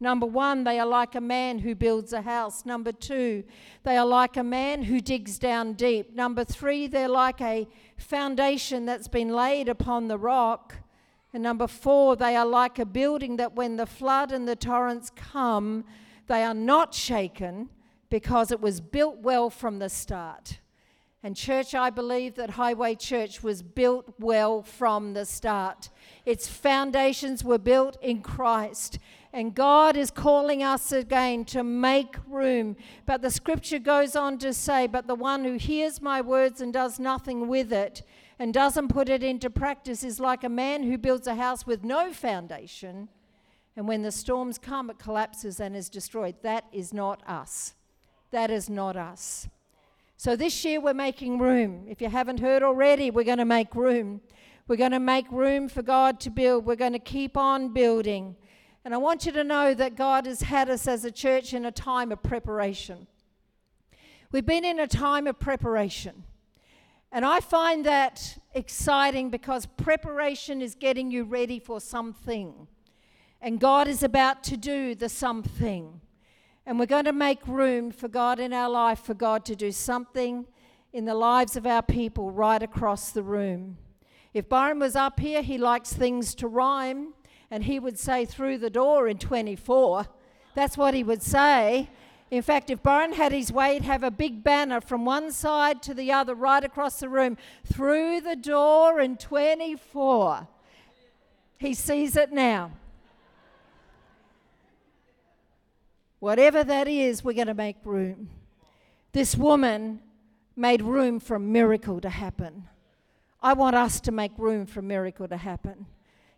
Number 0.02 0.24
one, 0.24 0.64
they 0.64 0.78
are 0.80 0.86
like 0.86 1.14
a 1.14 1.20
man 1.20 1.58
who 1.58 1.74
builds 1.74 2.14
a 2.14 2.22
house. 2.22 2.64
Number 2.64 2.90
two, 2.90 3.44
they 3.82 3.98
are 3.98 4.06
like 4.06 4.38
a 4.38 4.42
man 4.42 4.84
who 4.84 4.98
digs 4.98 5.38
down 5.38 5.74
deep. 5.74 6.14
Number 6.14 6.42
three, 6.42 6.86
they're 6.86 7.06
like 7.06 7.42
a 7.42 7.68
foundation 7.98 8.86
that's 8.86 9.08
been 9.08 9.28
laid 9.28 9.68
upon 9.68 10.08
the 10.08 10.16
rock. 10.16 10.76
And 11.34 11.42
number 11.42 11.66
four, 11.66 12.16
they 12.16 12.34
are 12.34 12.46
like 12.46 12.78
a 12.78 12.86
building 12.86 13.36
that 13.36 13.54
when 13.54 13.76
the 13.76 13.86
flood 13.86 14.32
and 14.32 14.48
the 14.48 14.56
torrents 14.56 15.12
come, 15.14 15.84
they 16.28 16.42
are 16.44 16.54
not 16.54 16.94
shaken 16.94 17.68
because 18.08 18.50
it 18.50 18.60
was 18.60 18.80
built 18.80 19.18
well 19.18 19.50
from 19.50 19.80
the 19.80 19.90
start. 19.90 20.60
And, 21.22 21.36
church, 21.36 21.74
I 21.74 21.90
believe 21.90 22.36
that 22.36 22.50
Highway 22.50 22.94
Church 22.94 23.42
was 23.42 23.62
built 23.62 24.14
well 24.18 24.62
from 24.62 25.12
the 25.12 25.26
start. 25.26 25.90
Its 26.24 26.48
foundations 26.48 27.44
were 27.44 27.58
built 27.58 27.98
in 28.00 28.22
Christ. 28.22 28.98
And 29.32 29.54
God 29.54 29.96
is 29.96 30.10
calling 30.10 30.62
us 30.62 30.90
again 30.90 31.44
to 31.46 31.62
make 31.62 32.16
room. 32.26 32.76
But 33.06 33.22
the 33.22 33.30
scripture 33.30 33.78
goes 33.78 34.16
on 34.16 34.38
to 34.38 34.52
say, 34.52 34.86
But 34.88 35.06
the 35.06 35.14
one 35.14 35.44
who 35.44 35.54
hears 35.54 36.02
my 36.02 36.20
words 36.20 36.60
and 36.60 36.72
does 36.72 36.98
nothing 36.98 37.46
with 37.46 37.72
it, 37.72 38.02
and 38.40 38.54
doesn't 38.54 38.88
put 38.88 39.10
it 39.10 39.22
into 39.22 39.50
practice 39.50 40.02
is 40.02 40.18
like 40.18 40.42
a 40.42 40.48
man 40.48 40.82
who 40.82 40.96
builds 40.96 41.26
a 41.26 41.34
house 41.34 41.66
with 41.66 41.84
no 41.84 42.10
foundation, 42.10 43.08
and 43.76 43.86
when 43.86 44.02
the 44.02 44.10
storms 44.10 44.58
come, 44.58 44.90
it 44.90 44.98
collapses 44.98 45.60
and 45.60 45.76
is 45.76 45.88
destroyed. 45.88 46.34
That 46.42 46.64
is 46.72 46.92
not 46.92 47.22
us. 47.26 47.74
That 48.30 48.50
is 48.50 48.68
not 48.68 48.96
us. 48.96 49.48
So 50.16 50.36
this 50.36 50.64
year 50.64 50.80
we're 50.80 50.94
making 50.94 51.38
room. 51.38 51.86
If 51.88 52.00
you 52.00 52.08
haven't 52.08 52.40
heard 52.40 52.62
already, 52.62 53.10
we're 53.10 53.24
going 53.24 53.38
to 53.38 53.44
make 53.44 53.74
room. 53.74 54.20
We're 54.68 54.76
going 54.76 54.90
to 54.92 55.00
make 55.00 55.30
room 55.30 55.68
for 55.68 55.82
God 55.82 56.20
to 56.20 56.30
build. 56.30 56.64
We're 56.64 56.76
going 56.76 56.92
to 56.92 56.98
keep 56.98 57.36
on 57.36 57.72
building. 57.72 58.36
And 58.84 58.94
I 58.94 58.96
want 58.96 59.26
you 59.26 59.32
to 59.32 59.44
know 59.44 59.74
that 59.74 59.94
God 59.94 60.26
has 60.26 60.42
had 60.42 60.70
us 60.70 60.88
as 60.88 61.04
a 61.04 61.10
church 61.10 61.52
in 61.52 61.66
a 61.66 61.72
time 61.72 62.10
of 62.12 62.22
preparation. 62.22 63.06
We've 64.32 64.46
been 64.46 64.64
in 64.64 64.78
a 64.78 64.86
time 64.86 65.26
of 65.26 65.38
preparation. 65.38 66.24
And 67.12 67.24
I 67.24 67.40
find 67.40 67.84
that 67.84 68.38
exciting 68.54 69.30
because 69.30 69.66
preparation 69.66 70.62
is 70.62 70.74
getting 70.74 71.10
you 71.10 71.24
ready 71.24 71.58
for 71.58 71.80
something. 71.80 72.68
And 73.40 73.58
God 73.58 73.88
is 73.88 74.02
about 74.02 74.44
to 74.44 74.56
do 74.56 74.94
the 74.94 75.08
something. 75.08 76.00
And 76.64 76.78
we're 76.78 76.86
going 76.86 77.06
to 77.06 77.12
make 77.12 77.46
room 77.46 77.90
for 77.90 78.06
God 78.06 78.38
in 78.38 78.52
our 78.52 78.70
life, 78.70 79.00
for 79.00 79.14
God 79.14 79.44
to 79.46 79.56
do 79.56 79.72
something 79.72 80.46
in 80.92 81.04
the 81.04 81.14
lives 81.14 81.56
of 81.56 81.66
our 81.66 81.82
people 81.82 82.30
right 82.30 82.62
across 82.62 83.10
the 83.10 83.22
room. 83.22 83.78
If 84.32 84.48
Byron 84.48 84.78
was 84.78 84.94
up 84.94 85.18
here, 85.18 85.42
he 85.42 85.58
likes 85.58 85.92
things 85.92 86.34
to 86.36 86.46
rhyme, 86.46 87.14
and 87.50 87.64
he 87.64 87.78
would 87.78 87.98
say 87.98 88.24
through 88.24 88.58
the 88.58 88.70
door 88.70 89.08
in 89.08 89.18
24. 89.18 90.06
That's 90.54 90.76
what 90.76 90.94
he 90.94 91.02
would 91.02 91.22
say. 91.22 91.88
In 92.30 92.42
fact, 92.42 92.70
if 92.70 92.82
Byron 92.82 93.12
had 93.12 93.32
his 93.32 93.52
way, 93.52 93.74
he'd 93.74 93.82
have 93.82 94.04
a 94.04 94.10
big 94.10 94.44
banner 94.44 94.80
from 94.80 95.04
one 95.04 95.32
side 95.32 95.82
to 95.82 95.94
the 95.94 96.12
other, 96.12 96.34
right 96.34 96.62
across 96.62 97.00
the 97.00 97.08
room, 97.08 97.36
through 97.64 98.20
the 98.20 98.36
door 98.36 99.00
in 99.00 99.16
24. 99.16 100.46
He 101.58 101.74
sees 101.74 102.16
it 102.16 102.32
now. 102.32 102.70
Whatever 106.20 106.62
that 106.62 106.86
is, 106.86 107.24
we're 107.24 107.32
going 107.32 107.48
to 107.48 107.54
make 107.54 107.76
room. 107.84 108.30
This 109.12 109.36
woman 109.36 110.00
made 110.54 110.82
room 110.82 111.18
for 111.18 111.34
a 111.34 111.40
miracle 111.40 112.00
to 112.00 112.10
happen. 112.10 112.68
I 113.42 113.54
want 113.54 113.74
us 113.74 114.00
to 114.02 114.12
make 114.12 114.32
room 114.36 114.66
for 114.66 114.80
a 114.80 114.82
miracle 114.84 115.26
to 115.26 115.36
happen. 115.36 115.86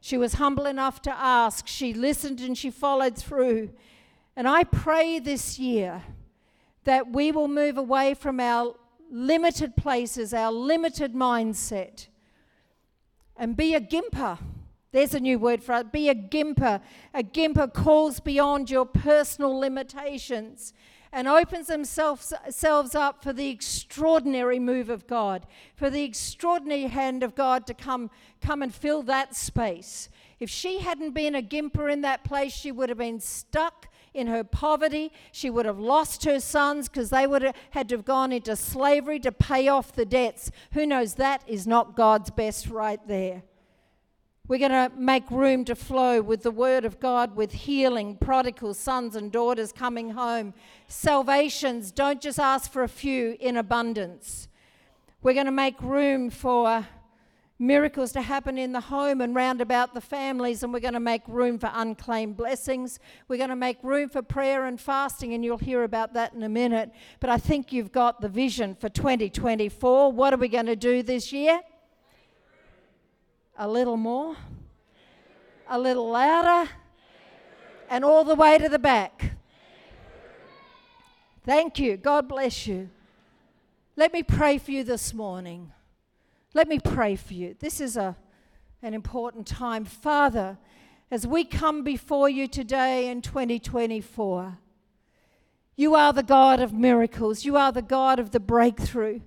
She 0.04 0.18
was 0.18 0.34
humble 0.34 0.66
enough 0.66 1.00
to 1.02 1.12
ask. 1.12 1.68
She 1.68 1.94
listened 1.94 2.40
and 2.40 2.58
she 2.58 2.70
followed 2.70 3.16
through. 3.16 3.70
And 4.34 4.48
I 4.48 4.64
pray 4.64 5.20
this 5.20 5.60
year 5.60 6.02
that 6.82 7.12
we 7.12 7.30
will 7.30 7.46
move 7.46 7.78
away 7.78 8.14
from 8.14 8.40
our 8.40 8.74
limited 9.08 9.76
places, 9.76 10.34
our 10.34 10.50
limited 10.50 11.14
mindset, 11.14 12.08
and 13.36 13.56
be 13.56 13.76
a 13.76 13.80
gimper, 13.80 14.38
There's 14.90 15.14
a 15.14 15.20
new 15.20 15.38
word 15.38 15.62
for 15.62 15.76
it. 15.76 15.92
Be 15.92 16.08
a 16.08 16.16
gimper. 16.16 16.82
A 17.14 17.22
gimper 17.22 17.72
calls 17.72 18.18
beyond 18.18 18.70
your 18.70 18.84
personal 18.84 19.56
limitations 19.56 20.74
and 21.12 21.28
opens 21.28 21.66
themselves, 21.66 22.32
up 22.94 23.22
for 23.22 23.32
the 23.32 23.50
extraordinary 23.50 24.58
move 24.58 24.88
of 24.88 25.06
God, 25.06 25.46
for 25.76 25.90
the 25.90 26.04
extraordinary 26.04 26.84
hand 26.84 27.22
of 27.22 27.34
God 27.34 27.66
to 27.66 27.74
come, 27.74 28.10
come 28.40 28.62
and 28.62 28.74
fill 28.74 29.02
that 29.02 29.36
space. 29.36 30.08
If 30.40 30.48
she 30.48 30.78
hadn't 30.78 31.12
been 31.12 31.34
a 31.34 31.42
gimper 31.42 31.92
in 31.92 32.00
that 32.00 32.24
place, 32.24 32.52
she 32.52 32.72
would 32.72 32.88
have 32.88 32.98
been 32.98 33.20
stuck 33.20 33.88
in 34.14 34.26
her 34.26 34.42
poverty. 34.42 35.12
She 35.30 35.50
would 35.50 35.66
have 35.66 35.78
lost 35.78 36.24
her 36.24 36.40
sons 36.40 36.88
because 36.88 37.10
they 37.10 37.26
would 37.26 37.42
have 37.42 37.54
had 37.70 37.88
to 37.90 37.96
have 37.96 38.04
gone 38.04 38.32
into 38.32 38.56
slavery 38.56 39.20
to 39.20 39.32
pay 39.32 39.68
off 39.68 39.92
the 39.92 40.04
debts. 40.04 40.50
Who 40.72 40.86
knows? 40.86 41.14
That 41.14 41.42
is 41.46 41.66
not 41.66 41.94
God's 41.94 42.30
best 42.30 42.68
right 42.68 43.00
there. 43.06 43.42
We're 44.52 44.58
going 44.58 44.90
to 44.90 44.92
make 44.94 45.30
room 45.30 45.64
to 45.64 45.74
flow 45.74 46.20
with 46.20 46.42
the 46.42 46.50
Word 46.50 46.84
of 46.84 47.00
God, 47.00 47.36
with 47.36 47.52
healing, 47.52 48.18
prodigal 48.18 48.74
sons 48.74 49.16
and 49.16 49.32
daughters 49.32 49.72
coming 49.72 50.10
home. 50.10 50.52
Salvations, 50.88 51.90
don't 51.90 52.20
just 52.20 52.38
ask 52.38 52.70
for 52.70 52.82
a 52.82 52.88
few 52.88 53.38
in 53.40 53.56
abundance. 53.56 54.48
We're 55.22 55.32
going 55.32 55.46
to 55.46 55.52
make 55.52 55.80
room 55.80 56.28
for 56.28 56.86
miracles 57.58 58.12
to 58.12 58.20
happen 58.20 58.58
in 58.58 58.72
the 58.72 58.80
home 58.82 59.22
and 59.22 59.34
round 59.34 59.62
about 59.62 59.94
the 59.94 60.02
families, 60.02 60.62
and 60.62 60.70
we're 60.70 60.80
going 60.80 60.92
to 60.92 61.00
make 61.00 61.22
room 61.28 61.58
for 61.58 61.70
unclaimed 61.72 62.36
blessings. 62.36 62.98
We're 63.28 63.38
going 63.38 63.48
to 63.48 63.56
make 63.56 63.78
room 63.82 64.10
for 64.10 64.20
prayer 64.20 64.66
and 64.66 64.78
fasting, 64.78 65.32
and 65.32 65.42
you'll 65.42 65.56
hear 65.56 65.82
about 65.82 66.12
that 66.12 66.34
in 66.34 66.42
a 66.42 66.48
minute. 66.50 66.90
But 67.20 67.30
I 67.30 67.38
think 67.38 67.72
you've 67.72 67.90
got 67.90 68.20
the 68.20 68.28
vision 68.28 68.74
for 68.74 68.90
2024. 68.90 70.12
What 70.12 70.34
are 70.34 70.36
we 70.36 70.48
going 70.48 70.66
to 70.66 70.76
do 70.76 71.02
this 71.02 71.32
year? 71.32 71.62
A 73.58 73.68
little 73.68 73.96
more, 73.96 74.36
a 75.68 75.78
little 75.78 76.10
louder, 76.10 76.70
and 77.90 78.04
all 78.04 78.24
the 78.24 78.34
way 78.34 78.58
to 78.58 78.68
the 78.68 78.78
back. 78.78 79.32
Thank 81.44 81.78
you. 81.78 81.96
God 81.96 82.28
bless 82.28 82.66
you. 82.66 82.88
Let 83.96 84.12
me 84.12 84.22
pray 84.22 84.58
for 84.58 84.70
you 84.70 84.84
this 84.84 85.12
morning. 85.12 85.72
Let 86.54 86.68
me 86.68 86.78
pray 86.78 87.16
for 87.16 87.34
you. 87.34 87.56
This 87.58 87.80
is 87.80 87.96
a, 87.96 88.16
an 88.82 88.94
important 88.94 89.46
time. 89.46 89.84
Father, 89.84 90.56
as 91.10 91.26
we 91.26 91.44
come 91.44 91.84
before 91.84 92.28
you 92.28 92.46
today 92.48 93.08
in 93.08 93.20
2024, 93.20 94.58
you 95.76 95.94
are 95.94 96.12
the 96.12 96.22
God 96.22 96.60
of 96.60 96.72
miracles. 96.72 97.44
You 97.44 97.56
are 97.56 97.72
the 97.72 97.82
God 97.82 98.18
of 98.18 98.30
the 98.30 98.40
breakthrough. 98.40 99.20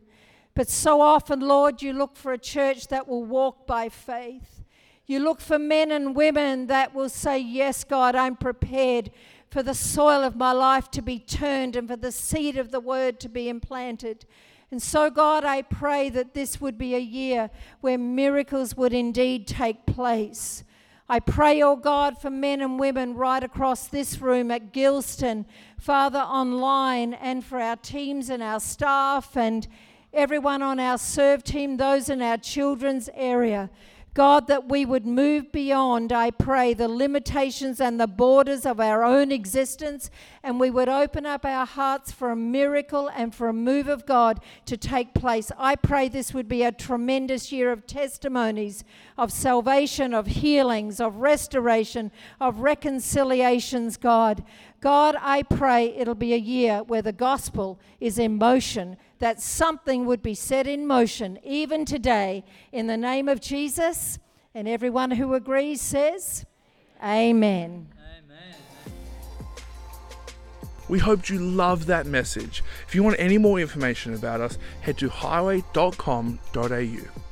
But 0.55 0.69
so 0.69 1.01
often, 1.01 1.41
Lord, 1.41 1.81
you 1.81 1.91
look 1.91 2.15
for 2.15 2.31
a 2.31 2.37
church 2.37 2.87
that 2.87 3.07
will 3.07 3.25
walk 3.25 3.67
by 3.67 3.89
faith. 3.89 4.63
You 5.05 5.19
look 5.19 5.41
for 5.41 5.59
men 5.59 5.91
and 5.91 6.15
women 6.15 6.67
that 6.67 6.95
will 6.95 7.09
say, 7.09 7.37
Yes, 7.37 7.83
God, 7.83 8.15
I'm 8.15 8.37
prepared 8.37 9.11
for 9.51 9.61
the 9.61 9.75
soil 9.75 10.23
of 10.23 10.35
my 10.35 10.53
life 10.53 10.89
to 10.91 11.01
be 11.01 11.19
turned 11.19 11.75
and 11.75 11.87
for 11.87 11.97
the 11.97 12.11
seed 12.11 12.57
of 12.57 12.71
the 12.71 12.79
word 12.79 13.19
to 13.19 13.29
be 13.29 13.47
implanted. 13.49 14.25
And 14.71 14.81
so, 14.81 15.09
God, 15.09 15.43
I 15.43 15.61
pray 15.61 16.09
that 16.09 16.33
this 16.33 16.59
would 16.59 16.77
be 16.77 16.95
a 16.95 16.99
year 16.99 17.51
where 17.81 17.97
miracles 17.97 18.75
would 18.75 18.93
indeed 18.93 19.47
take 19.47 19.85
place. 19.85 20.63
I 21.07 21.19
pray, 21.19 21.61
oh 21.61 21.75
God, 21.75 22.19
for 22.19 22.31
men 22.31 22.61
and 22.61 22.79
women 22.79 23.13
right 23.13 23.43
across 23.43 23.87
this 23.87 24.19
room 24.19 24.49
at 24.49 24.73
Gilston, 24.73 25.45
Father, 25.79 26.19
online, 26.19 27.13
and 27.13 27.45
for 27.45 27.59
our 27.59 27.75
teams 27.75 28.31
and 28.31 28.41
our 28.41 28.59
staff 28.59 29.37
and 29.37 29.67
everyone 30.15 30.61
on 30.61 30.79
our 30.79 30.97
serve 30.97 31.43
team, 31.43 31.77
those 31.77 32.09
in 32.09 32.21
our 32.21 32.37
children's 32.37 33.09
area. 33.13 33.69
God, 34.15 34.47
that 34.47 34.69
we 34.69 34.85
would 34.85 35.05
move 35.05 35.51
beyond, 35.51 36.13
I 36.13 36.31
pray, 36.31 36.73
the 36.73 36.87
limitations 36.87 37.81
and 37.81 37.99
the 37.99 38.07
borders 38.07 38.65
of 38.65 38.79
our 38.79 39.03
own 39.03 39.29
existence, 39.29 40.09
and 40.41 40.57
we 40.57 40.69
would 40.69 40.87
open 40.87 41.25
up 41.25 41.43
our 41.43 41.65
hearts 41.65 42.13
for 42.13 42.31
a 42.31 42.35
miracle 42.35 43.09
and 43.13 43.35
for 43.35 43.49
a 43.49 43.53
move 43.53 43.89
of 43.89 44.05
God 44.05 44.39
to 44.67 44.77
take 44.77 45.13
place. 45.13 45.51
I 45.57 45.75
pray 45.75 46.07
this 46.07 46.33
would 46.33 46.47
be 46.47 46.63
a 46.63 46.71
tremendous 46.71 47.51
year 47.51 47.73
of 47.73 47.85
testimonies, 47.85 48.85
of 49.17 49.33
salvation, 49.33 50.13
of 50.13 50.27
healings, 50.27 51.01
of 51.01 51.17
restoration, 51.17 52.09
of 52.39 52.59
reconciliations, 52.59 53.97
God. 53.97 54.45
God, 54.79 55.17
I 55.19 55.43
pray 55.43 55.87
it'll 55.87 56.15
be 56.15 56.33
a 56.33 56.37
year 56.37 56.83
where 56.83 57.01
the 57.01 57.11
gospel 57.11 57.81
is 57.99 58.17
in 58.17 58.37
motion 58.37 58.95
that 59.19 59.41
something 59.41 60.05
would 60.05 60.21
be 60.21 60.35
set 60.35 60.67
in 60.67 60.85
motion 60.85 61.39
even 61.43 61.85
today 61.85 62.43
in 62.71 62.87
the 62.87 62.97
name 62.97 63.29
of 63.29 63.41
Jesus. 63.41 64.19
And 64.53 64.67
everyone 64.67 65.11
who 65.11 65.33
agrees 65.33 65.81
says, 65.81 66.45
Amen. 67.03 67.87
Amen. 67.97 68.55
We 70.87 70.99
hoped 70.99 71.29
you 71.29 71.39
loved 71.39 71.87
that 71.87 72.05
message. 72.05 72.63
If 72.87 72.95
you 72.95 73.03
want 73.03 73.17
any 73.19 73.37
more 73.37 73.59
information 73.59 74.13
about 74.13 74.41
us, 74.41 74.57
head 74.81 74.97
to 74.99 75.09
highway.com.au. 75.09 77.24